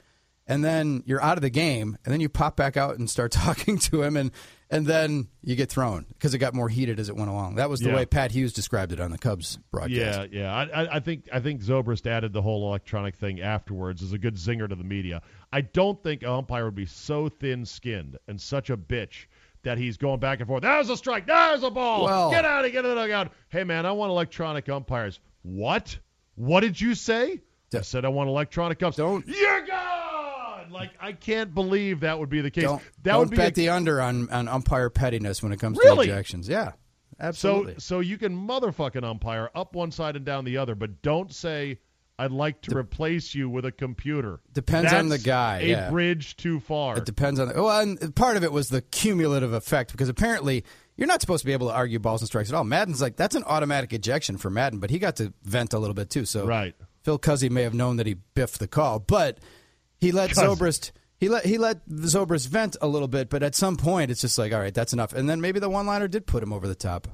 [0.48, 3.32] and then you're out of the game, and then you pop back out and start
[3.32, 4.32] talking to him, and
[4.70, 7.56] and then you get thrown because it got more heated as it went along.
[7.56, 7.96] That was the Yeah.
[7.98, 10.32] way Pat Hughes described it on the Cubs broadcast.
[10.34, 10.54] Yeah, yeah.
[10.56, 14.18] I, I, I think I think Zobrist added the whole electronic thing afterwards as a
[14.18, 15.22] good zinger to the media.
[15.54, 19.28] I don't think an umpire would be so thin-skinned and such a bitch
[19.66, 20.64] that he's going back and forth.
[20.64, 21.28] There's a strike.
[21.28, 22.06] There's a ball.
[22.06, 23.32] Well- get out of get the dugout.
[23.50, 25.20] Hey man, I want electronic umpires.
[25.44, 25.98] What?
[26.36, 27.42] What did you say?
[27.74, 28.96] I said I want electronic umps.
[28.98, 30.72] Don't- You're gone.
[30.72, 32.64] Like I can't believe that would be the case.
[32.64, 35.60] Don't, that don't would be bet a- the under on, on umpire pettiness when it
[35.60, 36.08] comes Really?
[36.08, 36.48] to ejections.
[36.50, 36.72] Yeah,
[37.20, 37.74] absolutely.
[37.74, 41.34] So so you can motherfucking umpire up one side and down the other, but don't
[41.34, 41.80] say
[42.18, 44.40] I'd like to replace you with a computer.
[44.54, 45.90] Depends on the guy, A yeah.
[45.90, 46.98] bridge too far.
[46.98, 47.50] It depends on.
[47.50, 50.64] The, Well, and part of it was the cumulative effect because apparently
[50.96, 52.64] you're not supposed to be able to argue balls and strikes at all.
[52.64, 55.94] Maddon's like that's an automatic ejection for Madden, but he got to vent a little
[55.94, 56.26] bit too.
[56.26, 56.74] So Right.
[57.04, 59.40] Phil Cuzzi may have known that he biffed the call, but
[60.00, 60.32] he let.
[60.32, 60.92] Zobrist.
[61.18, 64.38] He let he let Zobrist vent a little bit, but at some point it's just
[64.38, 65.14] like, all right, that's enough.
[65.14, 67.08] And then maybe the one liner did put him over the top.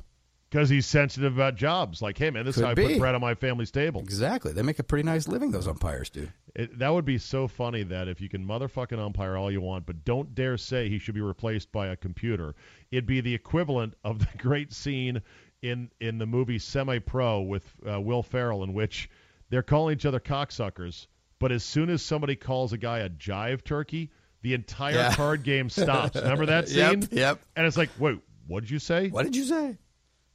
[0.52, 2.02] Because he's sensitive about jobs.
[2.02, 2.88] Like, hey man, this is Could how I be.
[2.88, 4.02] put bread on my family's table.
[4.02, 5.52] Exactly, they make a pretty nice living.
[5.52, 6.28] Those umpires do.
[6.54, 9.86] It, that would be so funny that if you can motherfucking umpire all you want,
[9.86, 12.54] but don't dare say he should be replaced by a computer.
[12.92, 15.22] It'd be the equivalent of the great scene
[15.62, 19.10] in in the movie Semi Pro with uh, Will Ferrell, in which
[19.52, 21.08] they're calling each other cocksuckers,
[21.40, 24.12] but as soon as somebody calls a guy a jive turkey,
[24.42, 25.14] the entire Yeah.
[25.16, 26.16] card game stops.
[26.18, 27.08] Remember that Yep, scene?
[27.12, 27.40] yep.
[27.56, 29.08] And it's like, wait, what did you say?
[29.10, 29.78] What did you say?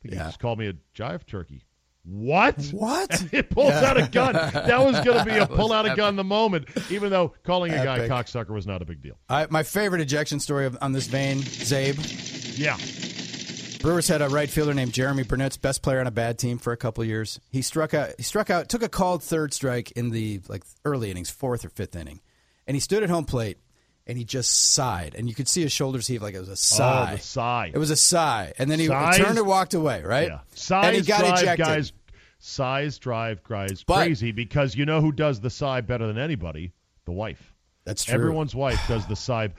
[0.03, 0.25] Think Yeah.
[0.25, 1.63] just called me a jive turkey.
[2.05, 2.63] What?
[2.71, 3.25] What?
[3.33, 4.35] it pulls out a gun.
[4.35, 7.73] That was going to be a pull out a gun the moment, even though calling
[7.73, 8.11] a guy Epic.
[8.11, 9.17] cocksucker was not a big deal.
[9.29, 12.57] I, my favorite ejection story of, on this vein, Czabe.
[12.59, 12.77] Yeah.
[13.83, 16.73] Brewers had a right fielder named Jeromy Burnitz best player on a bad team for
[16.73, 17.41] a couple years.
[17.51, 18.11] He struck out.
[18.17, 18.69] He struck out.
[18.69, 22.21] Took a called third strike in the like early innings, fourth or fifth inning,
[22.67, 23.59] and he stood at home plate
[24.07, 26.53] and he just sighed, and you could see his shoulders heave like it was a
[26.53, 27.13] oh, sigh.
[27.15, 27.71] Oh, sigh.
[27.75, 29.19] It was a sigh, and then he Sighs?
[29.19, 30.03] turned and walked away.
[30.03, 30.29] Right?
[30.29, 30.41] Yeah.
[30.55, 31.67] Size and he got drive ejected.
[31.67, 31.93] guys.
[32.39, 36.73] Size drive guys But- crazy because you know who does the sigh better than anybody?
[37.07, 37.55] The wife.
[37.85, 38.15] That's true.
[38.15, 39.51] Everyone's wife does the sigh.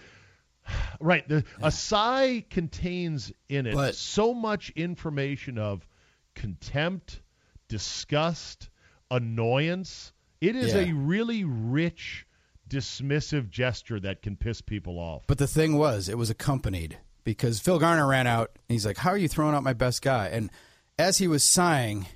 [0.99, 1.27] Right.
[1.27, 5.87] The, A sigh contains in it But- so much information of
[6.35, 7.21] contempt,
[7.67, 8.69] disgust,
[9.09, 10.13] annoyance.
[10.39, 10.81] It is Yeah.
[10.81, 12.26] a really rich,
[12.67, 15.23] dismissive gesture that can piss people off.
[15.27, 18.97] But the thing was, it was accompanied because Phil Garner ran out and he's like,
[18.97, 20.27] How are you throwing out my best guy?
[20.27, 20.49] And
[20.97, 22.07] as he was sighing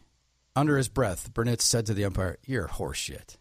[0.56, 3.38] under his breath, Burnitz said to the umpire, You're horseshit.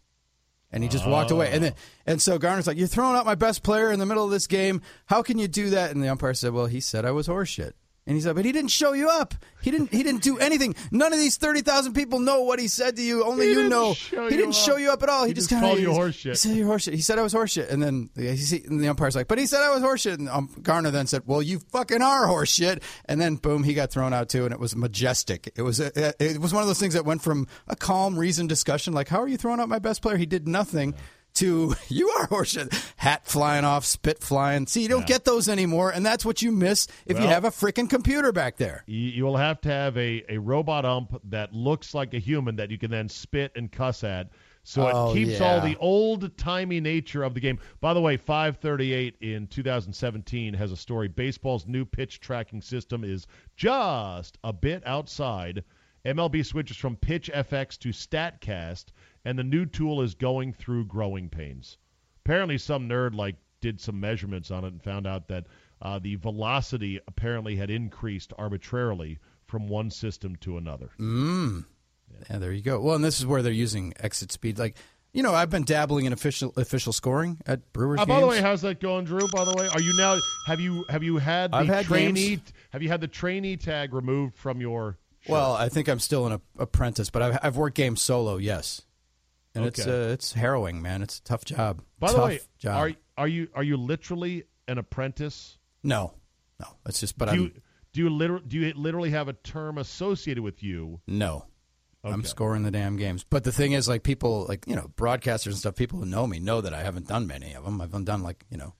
[0.72, 1.50] And he just walked away.
[1.50, 1.74] And then
[2.06, 4.46] and so Garner's like, You're throwing out my best player in the middle of this
[4.46, 4.82] game.
[5.06, 5.90] How can you do that?
[5.90, 7.72] And the umpire said, Well, he said I was horseshit.
[8.10, 9.36] And he's like, but he didn't show you up.
[9.62, 9.92] He didn't.
[9.92, 10.74] He didn't do anything.
[10.90, 13.22] None of these thirty thousand people know what he said to you.
[13.22, 13.92] Only you know.
[13.92, 15.22] he you didn't show you up at all.
[15.22, 16.30] He, He just, just called you he- horseshit.
[16.30, 16.94] He said you're horseshit.
[16.94, 19.46] He said I was horseshit, and then he, he- and the umpire's like, but he
[19.46, 20.14] said I was horseshit.
[20.14, 22.82] And um, Garner then said, well, you fucking are horseshit.
[23.04, 25.52] And then boom, he got thrown out too, and it was majestic.
[25.54, 28.48] It was a, it was one of those things that went from a calm, reasoned
[28.48, 30.16] discussion, like how are you throwing out my best player?
[30.16, 30.96] He did nothing.
[31.34, 32.92] To you are horseshit.
[32.96, 34.66] Hat flying off, spit flying.
[34.66, 37.50] See, you don't get those anymore, and that's what you miss if you have a
[37.50, 38.84] freaking computer back there.
[38.86, 42.56] You, you will have to have a, a robot ump that looks like a human
[42.56, 44.28] that you can then spit and cuss at.
[44.62, 45.46] So Oh, it keeps yeah.
[45.54, 47.58] all the old timey nature of the game.
[47.80, 51.08] By the way, 538 in 2017 has a story.
[51.08, 53.26] Baseball's new pitch tracking system is
[53.56, 55.64] just a bit outside.
[56.04, 58.86] MLB switches from Pitch FX to StatCast,
[59.24, 61.78] and the new tool is going through growing pains.
[62.24, 65.46] Apparently, some nerd like did some measurements on it and found out that
[65.82, 70.90] uh, the velocity apparently had increased arbitrarily from one system to another.
[70.98, 72.80] Yeah, there you go.
[72.80, 74.58] Well, and this is where they're using exit speed.
[74.58, 74.76] Like,
[75.12, 78.14] you know, I've been dabbling in official official scoring at Brewers Uh, games.
[78.16, 79.26] by the way, how's that going, Drew?
[79.28, 82.36] By the way, are you now have you have you had the I've had trainee
[82.36, 82.52] games.
[82.70, 84.98] have you had the trainee tag removed from your?
[85.20, 85.32] shirt?
[85.32, 88.36] well, I think I'm still an apprentice, but I've, I've worked games solo.
[88.36, 88.82] Yes,
[89.54, 91.02] and it's uh, it's harrowing, man.
[91.02, 91.82] It's a tough job.
[91.98, 92.76] by tough the way, job.
[92.76, 95.58] are are you are you literally an apprentice?
[95.82, 96.14] no,
[96.60, 96.66] no.
[96.86, 97.50] It's just, but Do I'm you
[97.92, 101.00] do you literally do you literally have a term associated with you?
[101.06, 101.46] no.
[102.02, 103.26] I'm scoring the damn games.
[103.28, 105.74] But the thing is, like people, like you know, broadcasters and stuff.
[105.76, 107.78] People who know me know that I haven't done many of them.
[107.78, 108.72] I've done like you know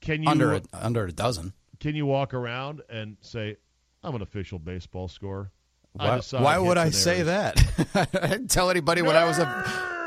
[0.00, 1.54] Can you under a, under a dozen.
[1.80, 3.56] can you walk around and say,
[4.04, 5.50] "I'm an official baseball scorer"?
[5.98, 7.62] Why, why would I say that?
[7.94, 9.44] I didn't tell anybody when I was a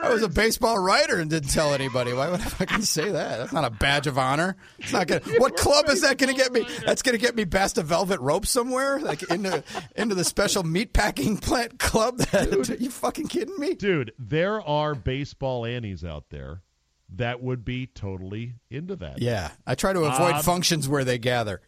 [0.04, 2.12] I was a baseball writer and didn't tell anybody.
[2.12, 3.38] Why would I fucking say that?
[3.38, 4.56] That's not a badge of honor.
[4.80, 5.22] It's not gonna.
[5.40, 6.66] What club is that going to get me?
[6.84, 9.64] That's going to get me past a velvet rope somewhere, like into
[9.96, 12.18] into the special meat packing plant club.
[12.18, 13.76] That are you fucking kidding me?
[13.76, 16.64] Dude, there are baseball annies out there
[17.18, 19.22] that would be totally into that.
[19.22, 21.62] Yeah, I try to avoid Um, functions where they gather.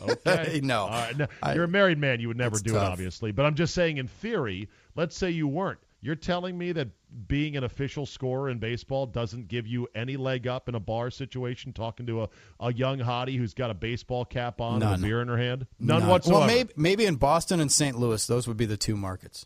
[0.00, 0.60] Okay.
[0.64, 0.86] No.
[0.88, 1.16] Right.
[1.16, 2.20] No, I- you're a married man.
[2.20, 3.32] You would never do it, obviously.
[3.32, 5.78] But I'm just saying, in theory, let's say you weren't.
[6.02, 6.88] You're telling me that
[7.28, 11.10] being an official scorer in baseball doesn't give you any leg up in a bar
[11.10, 12.28] situation, talking to a,
[12.58, 15.66] a young hottie who's got a baseball cap on and a beer in her hand?
[15.78, 16.08] None, None.
[16.08, 16.38] whatsoever.
[16.40, 17.98] Well, maybe maybe in Boston and St.
[17.98, 19.44] Louis, those would be the two markets.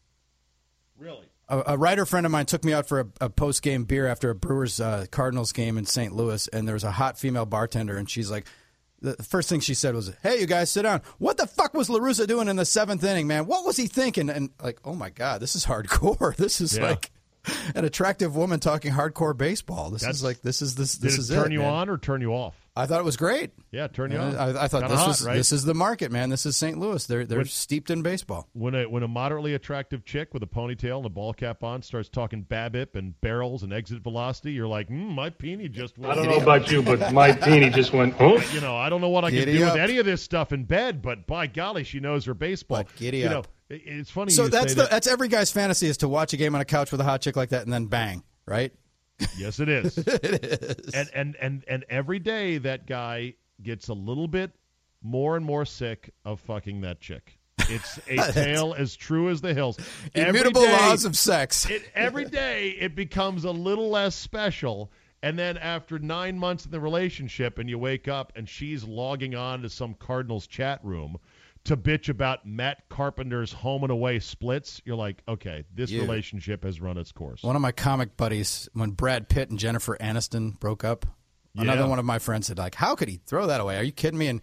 [0.96, 1.26] Really?
[1.48, 4.06] a, a writer friend of mine took me out for a, a post game beer
[4.06, 6.14] after a Brewers uh, Cardinals game in St.
[6.14, 8.46] Louis, and there was a hot female bartender, and she's like,
[9.00, 11.02] the first thing she said was, "Hey, you guys, sit down.
[11.18, 13.46] What the fuck was La Russa doing in the seventh inning, man?
[13.46, 16.34] What was he thinking?" And like, oh my god, this is hardcore.
[16.44, 16.90] This is Yeah.
[16.90, 17.10] like
[17.74, 19.90] an attractive woman talking hardcore baseball.
[19.90, 21.72] This That's- is like this is this Did this it is turn you man.
[21.72, 22.54] on or turn you off?
[22.76, 23.52] I thought it was great.
[23.70, 24.34] Yeah, turn you on.
[24.34, 25.36] I, I thought Kinda this hot, was right?
[25.36, 26.28] this is the market, man.
[26.28, 26.76] This is St.
[26.76, 27.06] Louis.
[27.06, 28.48] They're they're When- steeped in baseball.
[28.52, 31.82] when a when a moderately attractive chick with a ponytail and a ball cap on
[31.82, 36.12] starts talking BABIP and barrels and exit velocity, you're like, mm, my peenie just went.
[36.12, 38.40] I don't know about you, but my peenie just went, oh.
[38.52, 39.74] You know, I don't know what I can Giddy do up.
[39.74, 42.78] with any of this stuff in bed, but by golly, she knows her baseball.
[42.78, 43.30] But giddy you up.
[43.70, 44.32] know, it- it's funny.
[44.32, 44.90] So you that's say the that.
[44.90, 47.20] that's every guy's fantasy is to watch a game on a couch with a hot
[47.20, 48.72] chick like that and then bang, right?
[49.38, 49.98] Yes, it is.
[49.98, 50.94] it is.
[50.94, 54.52] And and and and every day that guy gets a little bit
[55.02, 57.38] more and more sick of fucking that chick.
[57.68, 59.78] It's a tale as true as the hills.
[60.14, 61.68] Immutable day- laws of sex.
[61.70, 64.90] it, every day it becomes a little less special.
[65.22, 69.34] And then after nine months in the relationship, and you wake up and she's logging
[69.34, 71.16] on to some Cardinals chat room
[71.64, 76.64] to bitch about Matt Carpenter's home and away splits, you're like, okay, this You- relationship
[76.64, 77.42] has run its course.
[77.42, 81.06] One of my comic buddies, when Brad Pitt and Jennifer Aniston broke up,
[81.56, 83.78] another one of my friends said, like, how could he throw that away?
[83.78, 84.26] Are you kidding me?
[84.28, 84.40] And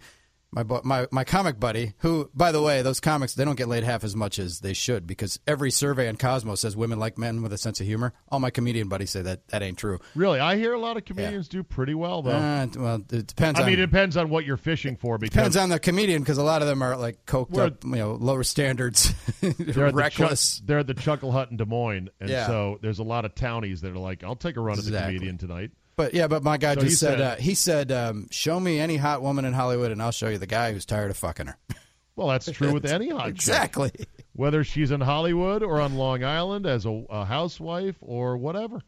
[0.52, 3.84] my my my comic buddy, who, by the way, those comics they don't get laid
[3.84, 7.42] half as much as they should because every survey on Cosmo says women like men
[7.42, 8.12] with a sense of humor.
[8.30, 9.98] All my comedian buddies say that that ain't true.
[10.14, 12.32] Really, I hear a lot of comedians do pretty well, though.
[12.32, 13.58] Uh, well, it depends.
[13.58, 15.16] I on, mean, it depends on what you're fishing for.
[15.18, 17.96] Because depends on the comedian because a lot of them are like coked up, you
[17.96, 20.58] know, lower standards, they're at, the reckless.
[20.58, 22.46] Chuck, they're at the Chuckle Hut in Des Moines, and Yeah.
[22.46, 24.90] so there's a lot of townies that are like, "I'll take a run at the
[24.90, 27.92] comedian tonight." But yeah, but my guy So just he said, said- uh, he said,
[27.92, 30.86] um, show me any hot woman in Hollywood, and I'll show you the guy who's
[30.86, 31.56] tired of fucking her.
[32.14, 33.34] Well, that's true with any hot chick.
[33.36, 33.90] exactly.
[34.34, 38.82] whether she's in Hollywood or on Long Island as a, a housewife or whatever.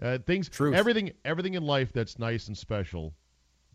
[0.00, 0.74] Uh, things, Truth.
[0.74, 3.14] everything, everything in life that's nice and special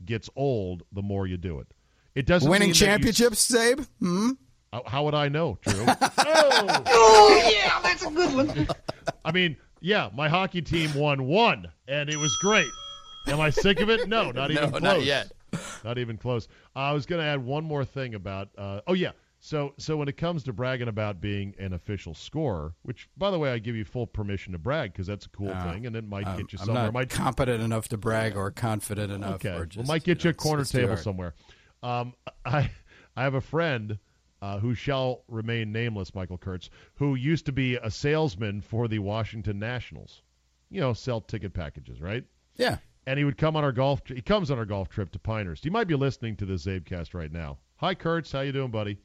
[0.05, 1.67] gets old the more you do it.
[2.13, 3.87] It doesn't Winning mean that you- championships, Czabe.
[3.99, 4.29] Hmm?
[4.71, 5.83] How- how would I know, Drew?
[5.89, 7.51] oh!
[7.51, 8.67] yeah, that's a good one.
[9.25, 12.67] I mean, yeah, my hockey team won one, and it was great.
[13.27, 14.07] Am I sick of it?
[14.09, 14.81] No, not even No, close.
[14.81, 15.31] not yet.
[15.83, 16.47] Not even close.
[16.75, 18.49] I was going to add one more thing about.
[18.57, 19.11] Uh, oh yeah.
[19.39, 23.37] So so when it comes to bragging about being an official scorer, which by the
[23.37, 26.07] way I give you full permission to brag because that's a cool thing, and it
[26.07, 26.77] might Um, get you somewhere.
[26.77, 29.35] I'm not Might competent enough to brag or confident enough.
[29.35, 29.55] okay.
[29.55, 31.35] Or just, well, might get you, know, a corner it's- it's too table somewhere.
[31.83, 32.15] Um,
[32.45, 32.71] I
[33.15, 33.99] I have a friend
[34.41, 38.99] uh, who shall remain nameless, Michael Kurtz, who used to be a salesman for the
[38.99, 40.21] Washington Nationals.
[40.69, 42.23] You know, sell ticket packages, right?
[42.57, 42.77] Yeah.
[43.07, 44.01] and he would come on our golf.
[44.07, 45.63] He comes on our golf trip to Pinehurst.
[45.63, 47.57] He might be listening to this Czabecast right now.
[47.77, 48.31] Hi, Kurtz.
[48.31, 48.97] How you doing, buddy?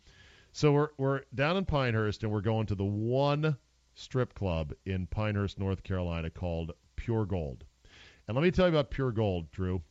[0.53, 3.57] So we're we're down in Pinehurst, and we're going to the one
[3.95, 7.64] strip club in Pinehurst, North Carolina, called Pure Gold.
[8.26, 9.83] And let me tell you about Pure Gold, Drew.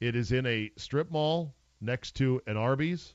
[0.00, 3.14] It is in a strip mall next to an Arby's,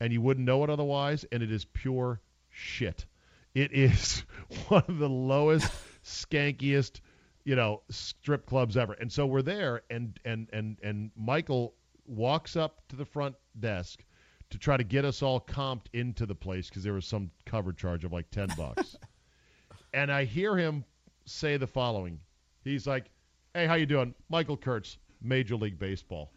[0.00, 1.24] and you wouldn't know it otherwise.
[1.32, 2.20] And it is pure
[2.50, 3.06] shit.
[3.54, 4.24] It is
[4.68, 5.70] one of the lowest,
[6.04, 7.00] skankiest
[7.44, 11.74] you know strip clubs ever and so we're there and and and and michael
[12.06, 14.02] walks up to the front desk
[14.50, 17.72] to try to get us all comped into the place because there was some cover
[17.72, 18.96] charge of like 10 bucks
[19.94, 20.84] and i hear him
[21.26, 22.18] say the following
[22.62, 23.10] he's like
[23.52, 26.30] hey how you doing michael kurtz major league baseball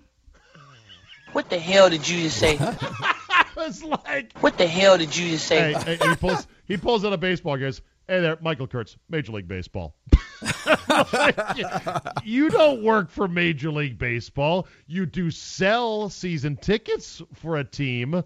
[1.34, 2.58] What the hell did you just say?
[3.58, 5.74] i was like What the hell did you just say?
[5.74, 8.97] hey, hey, he pulls he pulls out a baseball and goes hey there michael kurtz
[9.10, 9.95] major league baseball
[12.24, 14.68] you don't work for Major League Baseball.
[14.86, 18.24] You do sell season tickets for a team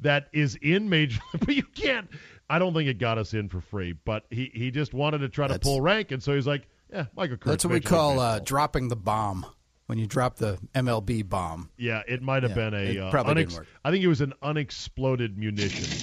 [0.00, 2.08] that is in Major but you can't
[2.50, 5.30] I don't think it got us in for free, but he, he just wanted to
[5.30, 7.46] try to pull rank and so he's like, Yeah, Michael Kurtz.
[7.46, 9.46] That's what we Major League call uh, dropping the bomb.
[9.86, 11.70] When you drop the MLB bomb.
[11.76, 13.66] Yeah, it might have Yeah, been it a uh, probably didn't work.
[13.84, 16.02] I think it was an unexploded munition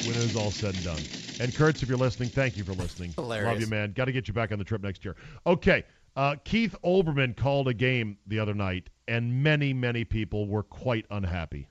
[0.00, 1.08] when it was all said and done.
[1.40, 3.14] And Kurtz, if you're listening, thank you for listening.
[3.16, 3.52] Hilarious.
[3.52, 3.92] Love you, man.
[3.92, 5.16] Got to get you back on the trip next year.
[5.46, 5.84] Okay,
[6.16, 11.06] uh, Keith Olbermann called a game the other night, and many, many people were quite
[11.10, 11.68] unhappy.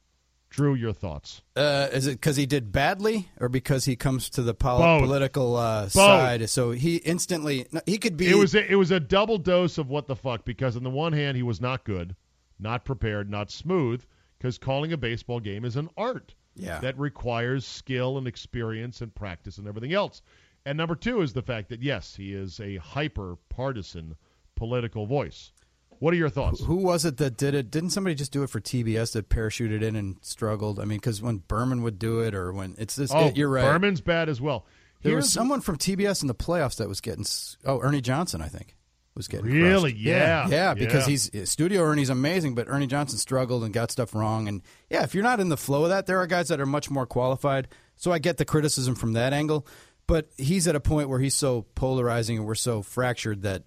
[0.49, 1.41] Drew, your thoughts?
[1.55, 5.55] Uh, is it because he did badly, or because he comes to the pol- political
[5.55, 6.49] uh, side?
[6.49, 8.29] So he instantly no, he could be.
[8.29, 10.89] It was a, it was a double dose of what the fuck because on the
[10.89, 12.15] one hand he was not good,
[12.59, 14.03] not prepared, not smooth
[14.37, 16.33] because calling a baseball game is an art.
[16.55, 16.79] Yeah.
[16.79, 20.21] That requires skill and experience and practice and everything else.
[20.65, 24.15] And number 2 is the fact that yes, he is a hyper partisan
[24.55, 25.51] political voice.
[25.99, 26.61] What are your thoughts?
[26.63, 27.71] Who was it that did it?
[27.71, 30.79] Didn't somebody just do it for TBS that parachuted in and struggled?
[30.79, 33.63] I mean, because when Berman would do it, or when it's this, Oh, you're right.
[33.63, 34.65] Berman's bad as well.
[35.03, 37.25] there was Here's- someone from TBS in the playoffs that was getting.
[37.65, 38.75] Oh, Ernie Johnson, I think,
[39.15, 39.91] was getting Really?
[39.91, 40.03] crushed.
[40.05, 40.47] Yeah.
[40.49, 41.09] yeah, because Yeah.
[41.11, 44.47] he's eh, Studio Ernie's amazing, but Ernie Johnson struggled and got stuff wrong.
[44.47, 46.65] And yeah, if you're not in the flow of that, there are guys that are
[46.65, 47.67] much more qualified.
[47.95, 49.65] So I get the criticism from that angle,
[50.07, 53.63] but he's at a point where he's so polarizing and we're so fractured that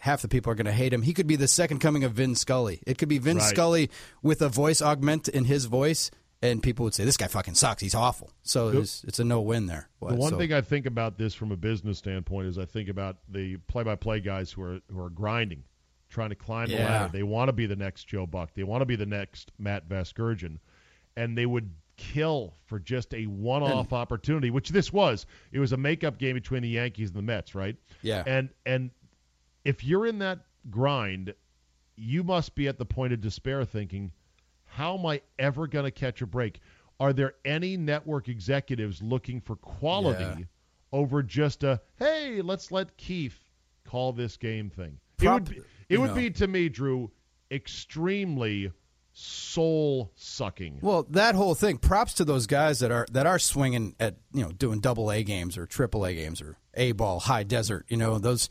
[0.00, 1.02] half the people are going to hate him.
[1.02, 2.80] He could be the second coming of Vin Scully.
[2.86, 3.46] It could be Vin Right.
[3.46, 3.90] Scully
[4.22, 6.10] with a voice augment in his voice,
[6.42, 7.82] and people would say, "This guy fucking sucks.
[7.82, 9.88] He's awful." So it's, it's a no win there.
[10.00, 12.88] The one So- thing I think about this from a business standpoint is I think
[12.88, 15.64] about the play-by-play guys who are who are grinding,
[16.08, 17.10] trying to climb the ladder.
[17.12, 18.50] They want to be the next Joe Buck.
[18.54, 20.58] They want to be the next Matt Vasgersian,
[21.16, 25.24] and they would kill for just a one-off opportunity, which this was.
[25.50, 27.76] It was a makeup game between the Yankees and the Mets, right?
[28.02, 28.22] Yeah.
[28.26, 28.90] And and
[29.66, 30.40] if you're in that
[30.70, 31.34] grind,
[31.96, 34.12] you must be at the point of despair thinking,
[34.64, 36.60] how am I ever going to catch a break?
[37.00, 40.44] Are there any network executives looking for quality Yeah.
[40.92, 43.38] over just a hey, let's let Keith
[43.84, 44.98] call this game thing?
[45.16, 46.14] Prop- it would be, it would know.
[46.16, 47.10] be to me, Drew,
[47.50, 48.72] extremely
[49.12, 50.78] soul sucking.
[50.82, 51.78] Well, that whole thing.
[51.78, 55.22] Props to those guys that are that are swinging at you know doing double A
[55.22, 57.86] games or triple A games or A ball, high desert.
[57.88, 58.48] You know those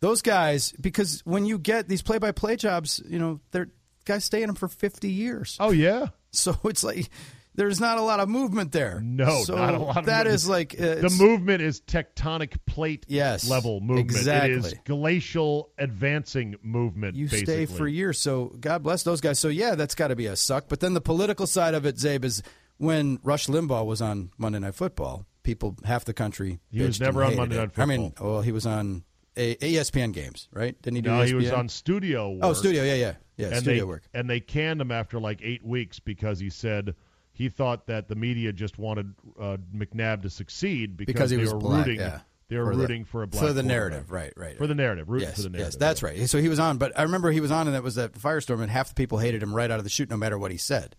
[0.00, 3.68] those guys because when you get these play by play jobs, you know they're
[4.04, 5.56] guys stay in them for fifty years.
[5.60, 6.08] Oh yeah.
[6.32, 7.08] So it's like
[7.54, 9.00] there's not a lot of movement there.
[9.02, 10.34] No, so not a lot of That movement.
[10.34, 14.10] is like uh, The movement is tectonic plate Yes, level movement.
[14.10, 14.80] It is exactly.
[14.84, 17.16] glacial advancing movement.
[17.16, 17.64] You basically.
[17.64, 19.38] stay for years, so God bless those guys.
[19.38, 20.68] So yeah, that's got to be a suck.
[20.68, 22.42] But then the political side of it, Czabe, is
[22.76, 25.24] when Rush Limbaugh was on Monday Night Football.
[25.42, 26.58] People, half the country.
[26.70, 27.58] He was never on Monday it.
[27.58, 29.04] Night I mean, well, he was on
[29.36, 30.80] a- ESPN games, right?
[30.82, 31.10] Didn't he do?
[31.10, 32.40] No, he was on studio work.
[32.42, 34.02] Oh, studio, yeah, yeah, yeah, and studio they, work.
[34.14, 36.94] And they canned him after like eight weeks because he said
[37.32, 41.42] he thought that the media just wanted uh, McNabb to succeed because, Because he they
[41.42, 42.00] was were black, rooting.
[42.00, 42.20] yeah.
[42.48, 44.74] They were For the- rooting for a black for the narrative, right, right, For the
[44.76, 45.72] narrative, rooting Yes, for the narrative.
[45.74, 46.28] yes, that's right.
[46.30, 48.62] So he was on, but I remember he was on, and that was that firestorm,
[48.62, 50.56] and half the people hated him right out of the shoot, no matter what he
[50.56, 50.94] said.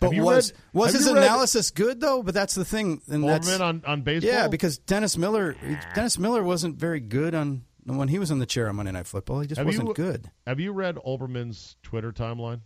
[0.00, 2.22] But was read- was his analysis good though?
[2.22, 4.30] But that's the thing, and that's on, on baseball.
[4.32, 5.54] yeah, because Dennis Miller,
[5.94, 9.06] Dennis Miller wasn't very good on when he was in the chair on Monday Night
[9.06, 9.40] Football.
[9.40, 10.30] He just Have wasn't you- good.
[10.46, 12.60] have you read Olbermann's Twitter timeline?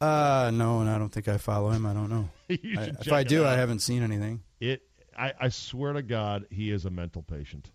[0.00, 1.86] Uh, no, and I don't think I follow him.
[1.86, 2.28] I don't know.
[2.50, 4.42] I, if I do, I haven't seen anything.
[4.60, 4.82] It.
[5.18, 7.70] I, I swear to God, he is a mental patient.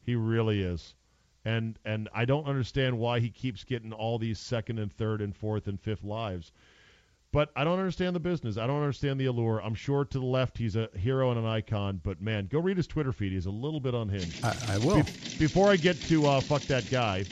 [0.00, 0.94] He really is.
[1.44, 5.36] And and I don't understand why he keeps getting all these second and third and
[5.36, 6.50] fourth and fifth lives.
[7.36, 8.56] But I don't understand the business.
[8.56, 9.60] I don't understand the allure.
[9.62, 12.78] I'm sure to the left he's a hero and an icon, but man, go read
[12.78, 13.32] his Twitter feed.
[13.32, 14.42] He's a little bit unhinged.
[14.42, 15.02] I, I will.
[15.02, 17.26] Be- before I get to uh, fuck that guy,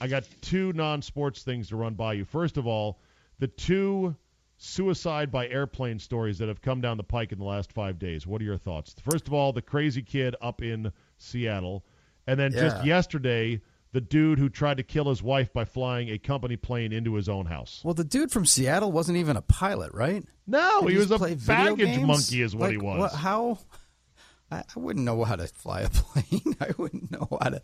[0.00, 2.24] I got two non-sports things to run by you.
[2.24, 2.98] First of all,
[3.38, 4.16] the two
[4.56, 8.26] suicide by airplane stories that have come down the pike in the last five days.
[8.26, 8.96] What are your thoughts?
[9.08, 11.84] First of all, the crazy kid up in Seattle,
[12.26, 13.60] and then just yesterday,
[13.92, 17.28] the dude who tried to kill his wife by flying a company plane into his
[17.28, 17.80] own house.
[17.84, 20.24] Well, the dude from Seattle wasn't even a pilot, right?
[20.46, 22.98] No, Did he was a baggage monkey, is what he was.
[22.98, 23.58] what- how?
[24.50, 26.56] I, I wouldn't know how to fly a plane.
[26.60, 27.62] I wouldn't know how to.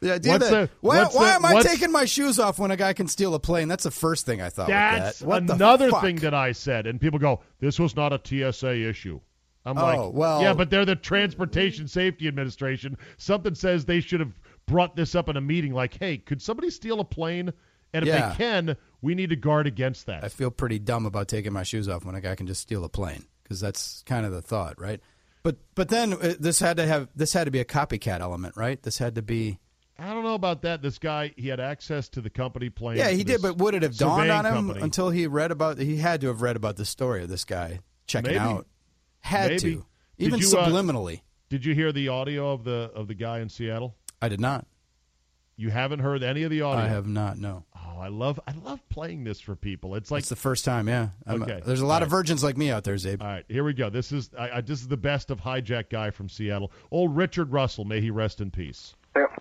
[0.00, 2.70] The idea What's that the- why, why the- am I taking my shoes off when
[2.70, 3.66] a guy can steal a plane?
[3.68, 4.68] That's the first thing I thought.
[4.68, 5.42] That's that.
[5.50, 9.20] Another thing that I said, and people go, "This was not a TSA issue."
[9.66, 12.96] I'm Oh, like, well- yeah, but they're the Transportation Safety Administration.
[13.16, 14.32] Something says they should have
[14.68, 15.72] brought this up in a meeting.
[15.72, 17.52] Like, hey, could somebody steal a plane?
[17.92, 18.28] And if Yeah.
[18.30, 20.22] they can, we need to guard against that.
[20.22, 22.84] I feel pretty dumb about taking my shoes off when a guy can just steal
[22.84, 25.00] a plane because that's kind of the thought, right?
[25.42, 28.56] But but then uh, this had to have this had to be a copycat element,
[28.56, 28.80] right?
[28.82, 29.58] This had to be.
[29.98, 30.80] I don't know about that.
[30.82, 32.98] This guy, he had access to the company plane.
[32.98, 34.80] Yeah, he did, but would it have dawned on him company.
[34.82, 35.78] until he read about?
[35.78, 38.38] He had to have read about the story of this guy checking Maybe.
[38.38, 38.66] out.
[39.20, 39.60] Had Maybe.
[39.60, 39.84] to, Did
[40.18, 41.22] even you, uh, subliminally.
[41.48, 43.96] Did you hear the audio of the of the guy in Seattle?
[44.20, 44.66] I did not.
[45.56, 46.84] You haven't heard any of the audio.
[46.84, 47.36] I have not.
[47.38, 49.96] No, Oh, I love I love playing this for people.
[49.96, 50.88] It's like it's the first time.
[50.88, 51.08] Yeah.
[51.26, 51.60] I'm- Okay.
[51.64, 53.20] There's a lot All of virgins like me out there, Czabe.
[53.20, 53.90] All right, here we go.
[53.90, 56.70] This is I, I, this is the best of hijack guy from Seattle.
[56.92, 58.94] Old Richard Russell, may he rest in peace.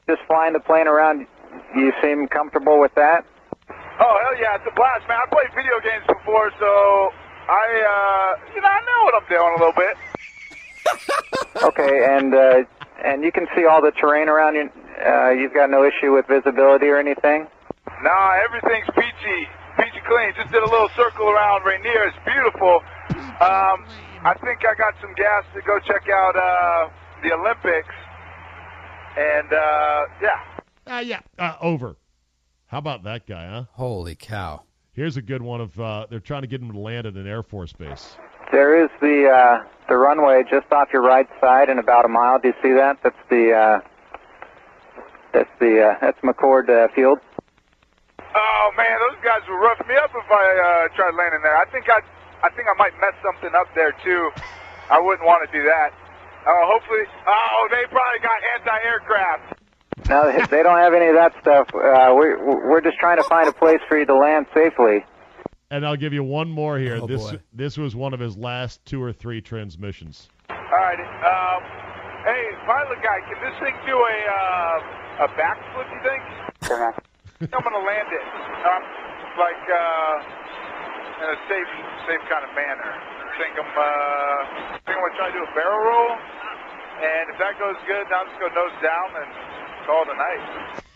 [0.09, 1.27] Just flying the plane around,
[1.75, 3.23] you seem comfortable with that?
[3.69, 5.19] Oh hell yeah, it's a blast, man.
[5.23, 6.65] I played video games before, so
[7.49, 9.97] I, uh, you know, I know what I'm doing a little bit.
[11.63, 12.63] Okay, and uh,
[13.03, 14.69] and you can see all the terrain around you.
[15.05, 17.47] Uh, you've got no issue with visibility or anything.
[18.03, 20.33] Nah, everything's peachy, peachy clean.
[20.35, 22.05] Just did a little circle around Rainier.
[22.07, 22.81] It's beautiful.
[23.39, 23.85] Um,
[24.23, 26.89] I think I got some gas to go check out uh,
[27.23, 27.93] the Olympics,
[29.17, 30.59] and uh, yeah.
[30.87, 31.97] Ah, yeah, uh, over.
[32.67, 33.63] How about that guy, huh?
[33.73, 34.63] Holy cow!
[34.93, 37.27] Here's a good one of uh, they're trying to get him to land at an
[37.27, 38.17] Air Force base.
[38.51, 42.39] There is the uh, the runway just off your right side in about a mile.
[42.39, 42.97] Do you see that?
[43.03, 43.79] That's the uh,
[45.33, 47.19] that's the uh, that's McChord uh, Field.
[48.19, 50.45] Oh man, those guys would rough me up if I
[50.89, 51.57] uh, tried landing there.
[51.57, 51.99] I think I,
[52.43, 54.29] I think I might mess something up there too.
[54.91, 55.91] I wouldn't want to do that.
[56.47, 57.03] Oh, hopefully.
[57.27, 59.59] Oh, they probably got anti-aircraft.
[60.07, 61.67] No, they- don't have any of that stuff.
[61.73, 62.37] Uh, we're
[62.69, 65.03] we're just trying to find a place for you to land safely.
[65.69, 66.99] And I'll give you one more here.
[67.01, 67.39] Oh, this boy.
[67.51, 70.29] this was one of his last two or three transmissions.
[70.49, 70.95] All right.
[70.95, 71.59] Um,
[72.23, 75.91] hey, pilot guy, can this thing do a uh, a backflip?
[75.91, 76.23] You think?
[77.51, 78.27] I'm gonna land it.
[78.63, 78.83] Um,
[79.35, 81.71] like uh, in a safe,
[82.07, 82.87] safe kind of manner.
[82.87, 83.67] I think I'm.
[83.67, 87.75] Uh, I think I'm gonna try to do a barrel roll, and if that goes
[87.83, 89.29] good, then I'll just go nose down and
[89.83, 90.86] call it a night.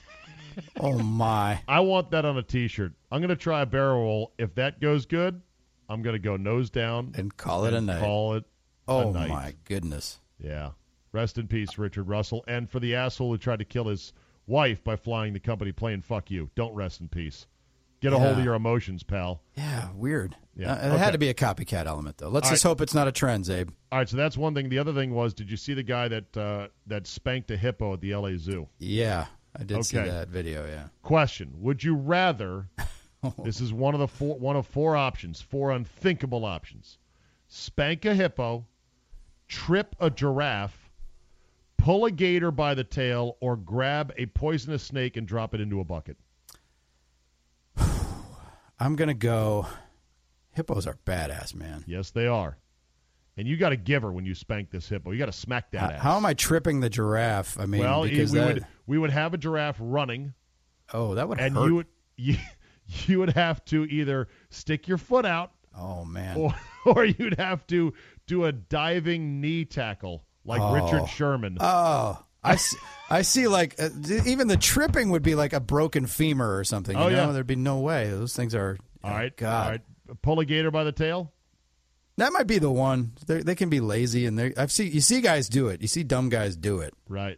[0.79, 1.61] Oh my!
[1.67, 2.93] I want that on a T-shirt.
[3.11, 4.33] I'm gonna try a barrel roll.
[4.37, 5.41] If that goes good,
[5.89, 7.99] I'm gonna go nose down And call it a and night.
[7.99, 8.45] Call it.
[8.87, 10.19] oh a my goodness!
[10.39, 10.71] Yeah.
[11.13, 12.43] Rest in peace, Richard Russell.
[12.47, 14.13] And for the asshole who tried to kill his
[14.47, 16.49] wife by flying the company plane, fuck you.
[16.55, 17.47] Don't rest in peace.
[17.99, 19.41] Get a hold of your emotions, pal.
[19.55, 20.35] Yeah, weird.
[20.55, 20.97] Yeah, Uh, it okay.
[20.97, 22.29] had to be a copycat element, though.
[22.29, 22.69] Let's All just right.
[22.69, 23.69] hope it's not a trend, Czabe.
[23.91, 24.69] All right, so that's one thing.
[24.69, 27.93] The other thing was, did you see the guy that uh, that spanked a hippo
[27.93, 28.67] at the LA Zoo?
[28.79, 29.25] Yeah,
[29.55, 30.09] I did see Okay.
[30.09, 30.65] that video.
[30.65, 30.87] Yeah.
[31.01, 32.69] Question: Would you rather?
[33.43, 36.97] this is one of the four one of four options, four unthinkable options:
[37.47, 38.65] spank a hippo,
[39.47, 40.89] trip a giraffe,
[41.77, 45.79] pull a gator by the tail, or grab a poisonous snake and drop it into
[45.79, 46.17] a bucket.
[48.79, 49.67] I'm gonna go.
[50.53, 51.83] Hippos are badass, man.
[51.87, 52.57] Yes, they are.
[53.37, 55.11] And you got to give her when you spank this hippo.
[55.11, 56.01] You got to smack that How, ass.
[56.01, 57.57] how am I tripping the giraffe?
[57.57, 60.33] I mean, well, because we that, would we would have a giraffe running,
[60.93, 61.65] oh, that would and hurt.
[61.67, 61.87] you would
[62.17, 62.35] you,
[63.07, 66.53] you would have to either stick your foot out oh man, or
[66.85, 67.93] or you'd have to
[68.27, 70.73] do a diving knee tackle like Oh.
[70.73, 71.55] Richard Sherman.
[71.61, 72.77] oh, I see,
[73.09, 73.47] I see.
[73.47, 73.89] Like uh,
[74.25, 76.97] even the tripping would be like a broken femur or something.
[76.97, 77.15] You Oh, know?
[77.27, 77.31] yeah.
[77.31, 78.09] there'd be no way.
[78.09, 78.77] Those things are.
[79.03, 79.81] all oh, right, God, all right.
[80.21, 81.31] Pull a gator by the tail.
[82.17, 83.13] that might be the one.
[83.25, 84.53] They're, they can be lazy, and they.
[84.57, 85.81] I've seen you see guys do it.
[85.81, 86.93] You see dumb guys do it.
[87.07, 87.37] Right.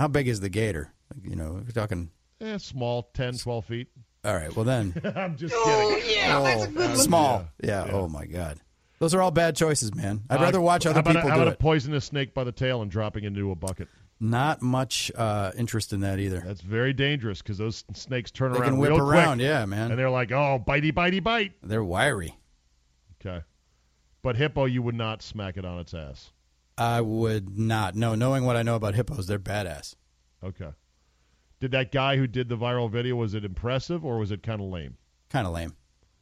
[0.00, 0.90] How big is the gator?
[1.14, 2.10] Like, you know, we're talking.
[2.40, 3.88] Eh, small, 10, 12 feet.
[4.24, 4.94] All right, well then.
[5.16, 6.22] I'm just kidding.
[6.32, 7.44] oh, small.
[7.62, 7.86] Yeah.
[7.92, 8.58] Oh my God.
[8.98, 10.22] Those are all bad choices, man.
[10.30, 11.54] I'd Uh, rather watch how other about a- people how do about it.
[11.54, 13.88] a poisonous snake by the tail and dropping into a bucket?
[14.18, 16.40] Not much uh, interest in that either.
[16.46, 19.64] That's very dangerous because those snakes turn They around can whip real around, quick, yeah,
[19.66, 19.90] man.
[19.90, 22.36] and they're like, "Oh, bitey, bitey, bite." They're wiry.
[23.20, 23.42] Okay,
[24.22, 26.30] but hippo, you would not smack it on its ass.
[26.80, 27.94] I would not.
[27.94, 29.94] No, knowing what I know about hippos, they're badass.
[30.42, 30.70] Okay.
[31.60, 34.60] Did that guy who did the viral video was it impressive or was it kind
[34.62, 34.96] of lame?
[35.28, 35.74] Kind of lame.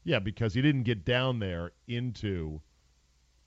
[0.03, 2.61] Yeah, because he didn't get down there into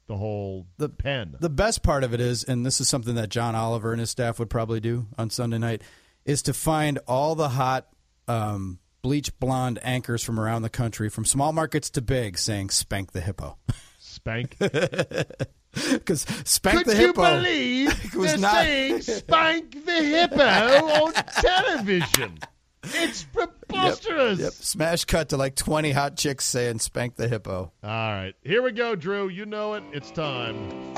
[0.07, 1.36] the whole The- pen.
[1.39, 4.09] The best part of it is, and this is something that John Oliver and his
[4.09, 5.82] staff would probably do on Sunday night,
[6.24, 7.88] is to find all the hot
[8.28, 13.12] um, bleach blonde anchors from around the country, from small markets to big, saying "Spank
[13.12, 13.57] the hippo,"
[13.99, 14.55] Spank.
[15.91, 21.13] because "Spank Could the you hippo" believe was they're not- saying "Spank the Hippo" on
[21.41, 22.39] television?
[22.84, 24.39] It's preposterous.
[24.39, 24.51] Yep.
[24.53, 28.72] Smash cut to like twenty hot chicks saying "Spank the hippo." All right, here we
[28.72, 29.30] go, Drew.
[29.30, 29.84] You know it.
[29.93, 30.95] It's time.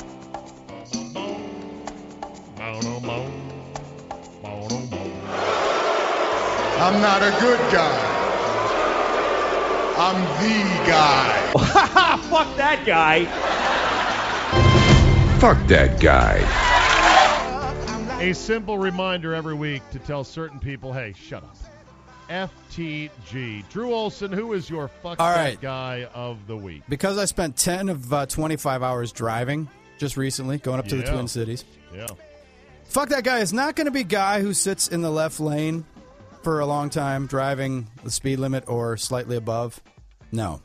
[6.76, 8.10] I'm not a good guy.
[9.96, 11.52] I'm the guy.
[12.28, 13.24] Fuck that guy.
[15.44, 16.38] Fuck that guy.
[18.18, 21.54] A simple reminder every week to tell certain people, hey, shut up.
[22.30, 23.68] FTG.
[23.68, 26.82] Drew Olson, who is your fuck All that guy of the week?
[26.88, 29.68] Because I spent ten of uh, twenty-five hours driving
[29.98, 31.66] just recently, going up to the Twin Cities.
[31.94, 32.06] Yeah.
[32.84, 35.84] Fuck that guy is not going to be guy who sits in the left lane
[36.42, 39.78] for a long time driving the speed limit or slightly above.
[40.32, 40.62] No.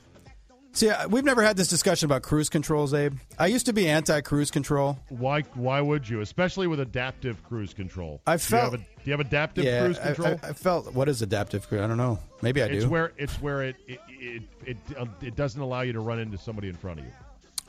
[0.71, 3.15] See, we've never had this discussion about cruise controls, Abe.
[3.39, 4.99] I used to be anti cruise control.
[5.09, 5.41] Why?
[5.55, 6.21] Why would you?
[6.21, 8.21] Especially with adaptive cruise control.
[8.27, 10.39] I Do you have felt- a- Do you have adaptive yeah, cruise control?
[10.43, 11.81] I, I felt what is adaptive cruise?
[11.81, 12.19] I don't know.
[12.41, 12.89] Maybe I it's do.
[12.89, 16.37] where it's where it it it, it, uh, it doesn't allow you to run into
[16.37, 17.11] somebody in front of you.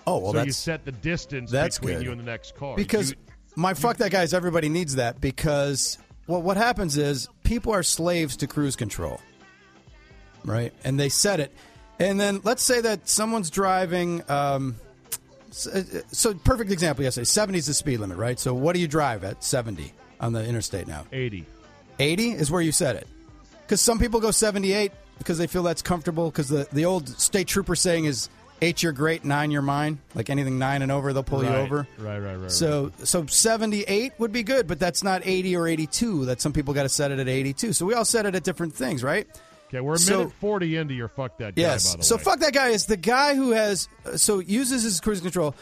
[0.07, 2.05] oh well, so you set the distance between good.
[2.05, 2.77] you and the next car.
[2.77, 3.17] because You-
[3.57, 4.33] my fuck that guys.
[4.35, 5.99] everybody needs that because
[6.29, 9.21] well, what happens is people are slaves to cruise control,
[10.45, 10.73] right?
[10.85, 11.53] And they set it,
[12.01, 14.29] and then let's say that someone's driving.
[14.29, 14.77] Um,
[15.51, 17.25] so, so perfect example yesterday.
[17.25, 18.39] Seventy is the speed limit, right?
[18.39, 21.07] So what do you drive at seventy on the interstate now?
[21.13, 21.47] 80.
[21.99, 23.07] 80 is where you set it.
[23.63, 26.31] Because some people go 78 because they feel that's comfortable.
[26.31, 28.29] Because the, the old state trooper saying is
[28.63, 29.99] eight you're great, nine you're mine.
[30.15, 31.87] Like anything nine and over, they'll pull you over.
[31.99, 36.27] right, right, right, So so 78 would be good, but that's not 80 or 82.
[36.27, 37.73] That some people got to set it at 82.
[37.73, 39.27] So we all set it at different things, right?
[39.71, 41.95] Okay, we're a So- minute 40 into your fuck that guy, Yes.
[41.95, 42.23] by the So way.
[42.23, 45.55] fuck that guy is the guy who has so uses his cruise control,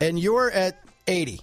[0.00, 1.40] and you're at 80,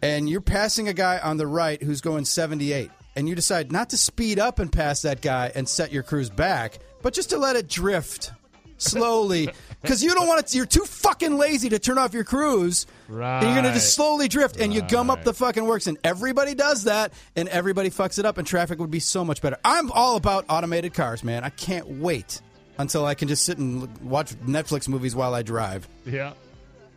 [0.00, 3.90] and you're passing a guy on the right who's going 78, and you decide not
[3.90, 7.38] to speed up and pass that guy and set your cruise back, but just to
[7.38, 8.30] let it drift
[8.78, 9.50] slowly
[9.82, 10.56] because you don't want to.
[10.56, 12.86] You're too fucking lazy to turn off your cruise.
[13.08, 16.54] And you're gonna just slowly drift, and you gum up the fucking works, and everybody
[16.54, 19.58] does that, and everybody fucks it up, and traffic would be so much better.
[19.64, 21.44] I'm all about automated cars, man.
[21.44, 22.40] I can't wait
[22.78, 25.88] until I can just sit and watch Netflix movies while I drive.
[26.06, 26.32] Yeah.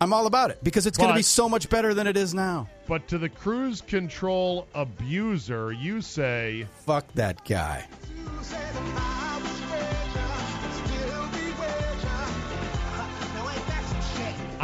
[0.02, 2.34] I'm all about it because it's going to be so much better than it is
[2.34, 2.68] now.
[2.86, 7.88] But to the cruise control abuser, you say, Fuck that guy.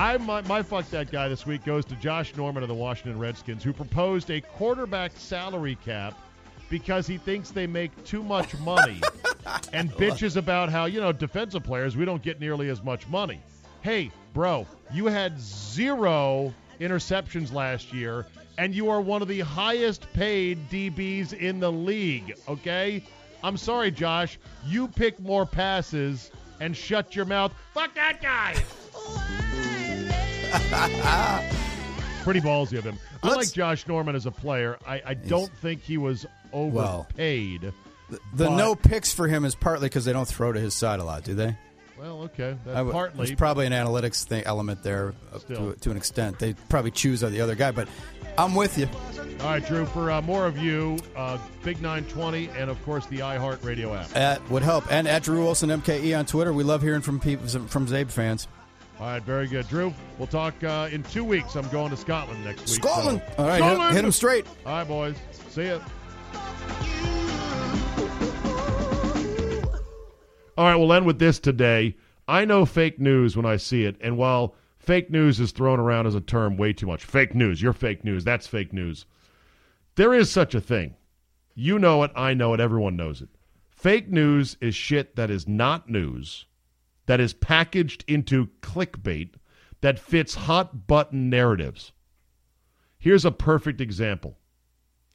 [0.02, 3.20] I my, my fuck that guy this week goes to Josh Norman of the Washington
[3.20, 6.20] Redskins, who proposed a quarterback salary cap
[6.72, 8.99] because he thinks they make too much money,
[9.74, 13.39] and bitches about how you know defensive players we don't get nearly as much money.
[13.84, 18.26] Hey, bro, you had zero interceptions last year,
[18.58, 22.34] and you are one of the highest paid DBs in the league.
[22.49, 23.04] Okay,
[23.43, 27.54] I'm sorry, Josh, you pick more passes and shut your mouth.
[27.76, 28.56] Fuck that guy.
[32.24, 32.97] Pretty ballsy of him.
[33.24, 34.78] I Let's- like Josh Norman as a player.
[34.86, 37.74] I, I don't think he was overpaid.
[38.10, 40.99] The But- no picks for him is partly because they don't throw to his side
[40.99, 41.56] a lot, do they?
[41.99, 43.28] well, okay, I w- partly.
[43.28, 46.39] There's probably an analytics thing element there uh, to, to an extent.
[46.39, 47.88] They probably choose the other guy, but
[48.39, 48.88] I'm with you.
[49.41, 49.86] All right, Drew.
[49.86, 54.16] For uh, more of you, uh, Big 920, and of course the iHeart Radio app.
[54.16, 56.52] At would help, and at Drew Olson MKE on Twitter.
[56.52, 58.47] We love hearing from people from Czabe fans.
[59.02, 59.91] All right, very good, Drew.
[60.20, 61.56] We'll talk uh, in two weeks.
[61.56, 62.70] I'm going to Scotland next week.
[62.84, 63.22] Scotland.
[63.30, 63.95] so- All right, hit- Scotland!
[63.95, 64.45] hit 'em straight.
[64.64, 65.16] All right, boys.
[65.49, 65.80] See ya.
[70.56, 71.95] All right, we'll end with this today.
[72.28, 76.06] I know fake news when I see it, and while fake news is thrown around
[76.06, 79.08] as a term way too much, fake news, you're fake news, that's fake news.
[79.95, 80.93] There is such a thing.
[81.56, 83.30] You know it, I know it, everyone knows it.
[83.72, 86.45] Fake news is shit that is not news,
[87.12, 89.32] that is packaged into clickbait,
[89.82, 91.91] that fits hot button narratives.
[92.99, 94.38] Here's a perfect example.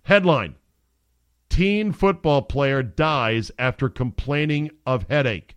[0.02, 0.56] Headline
[1.48, 5.56] Teen football player dies after complaining of headache.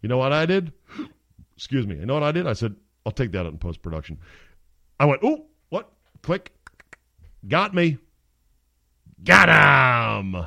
[0.00, 0.72] You know what I did?
[1.56, 1.98] Excuse me.
[1.98, 2.48] You know what I did?
[2.48, 2.74] I said,
[3.06, 4.18] I'll take that out in post production.
[4.98, 5.92] I went, ooh, what?
[6.22, 6.50] Click.
[7.46, 7.98] Got me.
[9.22, 10.46] Got him.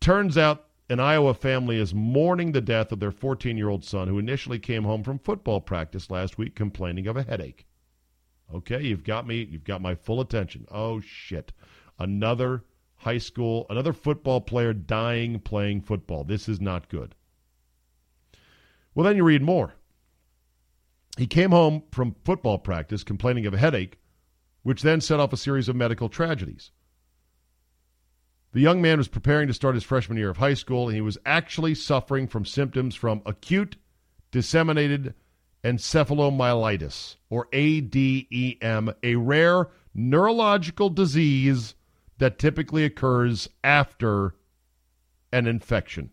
[0.00, 4.08] Turns out an Iowa family is mourning the death of their 14 year old son,
[4.08, 7.66] who initially came home from football practice last week complaining of a headache.
[8.52, 9.42] Okay, you've got me.
[9.42, 10.66] You've got my full attention.
[10.70, 11.52] Oh, shit.
[11.98, 12.64] Another
[12.96, 16.24] high school, another football player dying playing football.
[16.24, 17.14] This is not good.
[18.94, 19.74] Well, then you read more.
[21.16, 23.98] He came home from football practice complaining of a headache,
[24.62, 26.70] which then set off a series of medical tragedies.
[28.54, 31.00] The young man was preparing to start his freshman year of high school, and he
[31.00, 33.76] was actually suffering from symptoms from acute
[34.30, 35.14] disseminated
[35.64, 41.74] encephalomyelitis, or ADEM, a rare neurological disease
[42.18, 44.36] that typically occurs after
[45.32, 46.10] an infection.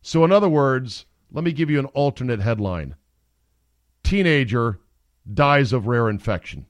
[0.00, 2.94] So, in other words, let me give you an alternate headline
[4.04, 4.78] Teenager
[5.30, 6.66] dies of rare infection.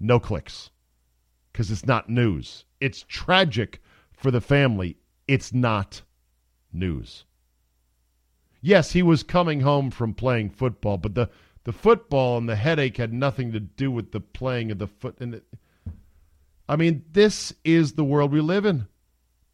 [0.00, 0.70] No clicks
[1.56, 2.66] because it's not news.
[2.82, 3.80] It's tragic
[4.12, 4.98] for the family.
[5.26, 6.02] It's not
[6.70, 7.24] news.
[8.60, 11.30] Yes, he was coming home from playing football, but the,
[11.64, 15.16] the football and the headache had nothing to do with the playing of the foot.
[15.18, 15.44] And it,
[16.68, 18.86] I mean, this is the world we live in.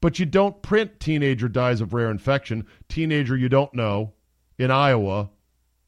[0.01, 2.67] But you don't print teenager dies of rare infection.
[2.89, 4.13] Teenager you don't know
[4.59, 5.31] in Iowa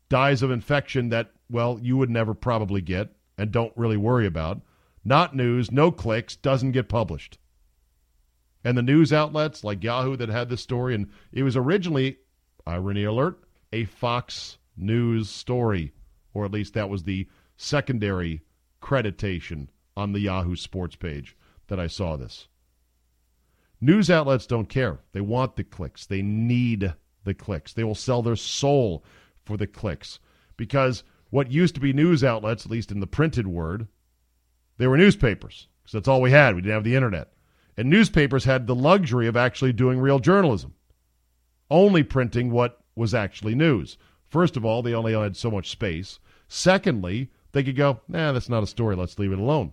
[0.08, 4.60] dies of infection that, well, you would never probably get and don't really worry about.
[5.05, 7.38] Not news, no clicks, doesn't get published.
[8.64, 12.18] And the news outlets like Yahoo that had this story, and it was originally,
[12.66, 15.92] irony alert, a Fox News story,
[16.32, 18.40] or at least that was the secondary
[18.80, 21.36] creditation on the Yahoo Sports page
[21.68, 22.48] that I saw this.
[23.80, 25.00] News outlets don't care.
[25.12, 26.07] They want the clicks.
[26.07, 26.94] They need
[27.24, 27.72] the clicks.
[27.72, 29.05] They will sell their soul
[29.44, 30.20] for the clicks
[30.57, 33.88] because what used to be news outlets, at least in the printed word,
[34.78, 36.54] they were newspapers because that's all we had.
[36.54, 37.32] We didn't have the internet.
[37.76, 40.74] And newspapers had the luxury of actually doing real journalism,
[41.70, 43.98] only printing what was actually news.
[44.28, 46.18] First of all, they only had so much space.
[46.48, 48.96] Secondly, they could go, nah, that's not a story.
[48.96, 49.72] Let's leave it alone.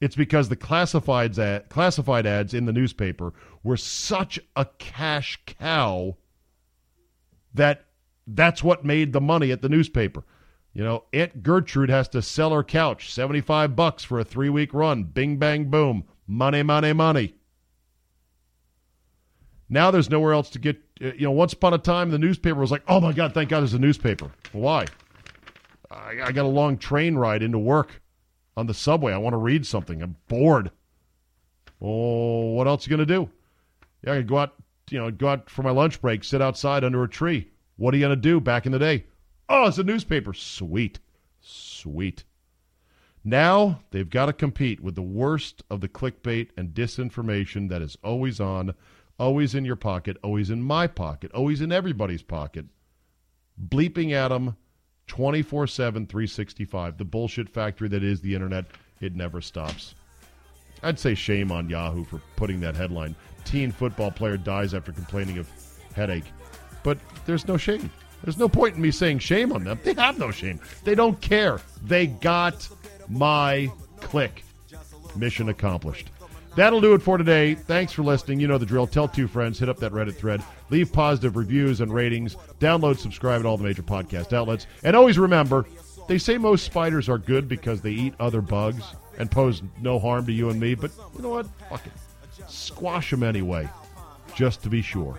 [0.00, 3.32] It's because the classified, ad, classified ads in the newspaper
[3.62, 6.16] were such a cash cow
[7.54, 7.86] that
[8.26, 10.24] that's what made the money at the newspaper.
[10.78, 15.02] You know, Aunt Gertrude has to sell her couch, 75 bucks for a 3-week run.
[15.02, 16.04] Bing bang boom.
[16.28, 17.34] Money, money, money.
[19.68, 22.60] Now there's nowhere else to get uh, you know, once upon a time the newspaper
[22.60, 24.86] was like, "Oh my god, thank God there's a newspaper." Why?
[25.90, 28.00] I, I got a long train ride into work
[28.56, 29.12] on the subway.
[29.12, 30.00] I want to read something.
[30.00, 30.70] I'm bored.
[31.82, 33.28] Oh, what else are you going to do?
[34.04, 34.54] Yeah, I could go out,
[34.90, 37.48] you know, go out for my lunch break, sit outside under a tree.
[37.78, 39.06] What are you going to do back in the day?
[39.48, 40.34] Oh, it's a newspaper.
[40.34, 40.98] Sweet.
[41.40, 42.24] Sweet.
[43.24, 47.96] Now they've got to compete with the worst of the clickbait and disinformation that is
[48.02, 48.74] always on,
[49.18, 52.66] always in your pocket, always in my pocket, always in everybody's pocket.
[53.68, 54.56] Bleeping at them
[55.08, 56.98] 24 7, 365.
[56.98, 58.66] The bullshit factory that is the internet.
[59.00, 59.94] It never stops.
[60.82, 63.16] I'd say shame on Yahoo for putting that headline.
[63.44, 65.50] Teen football player dies after complaining of
[65.94, 66.24] headache.
[66.84, 67.90] But there's no shame.
[68.22, 69.78] There's no point in me saying shame on them.
[69.82, 70.60] They have no shame.
[70.84, 71.60] They don't care.
[71.84, 72.68] They got
[73.08, 74.44] my click.
[75.16, 76.10] Mission accomplished.
[76.56, 77.54] That'll do it for today.
[77.54, 78.40] Thanks for listening.
[78.40, 78.86] You know the drill.
[78.86, 79.58] Tell two friends.
[79.58, 80.42] Hit up that Reddit thread.
[80.70, 82.36] Leave positive reviews and ratings.
[82.58, 84.66] Download, subscribe at all the major podcast outlets.
[84.82, 85.66] And always remember,
[86.08, 88.82] they say most spiders are good because they eat other bugs
[89.18, 90.74] and pose no harm to you and me.
[90.74, 91.46] But you know what?
[91.70, 91.92] Fuck it.
[92.48, 93.68] Squash them anyway,
[94.34, 95.18] just to be sure.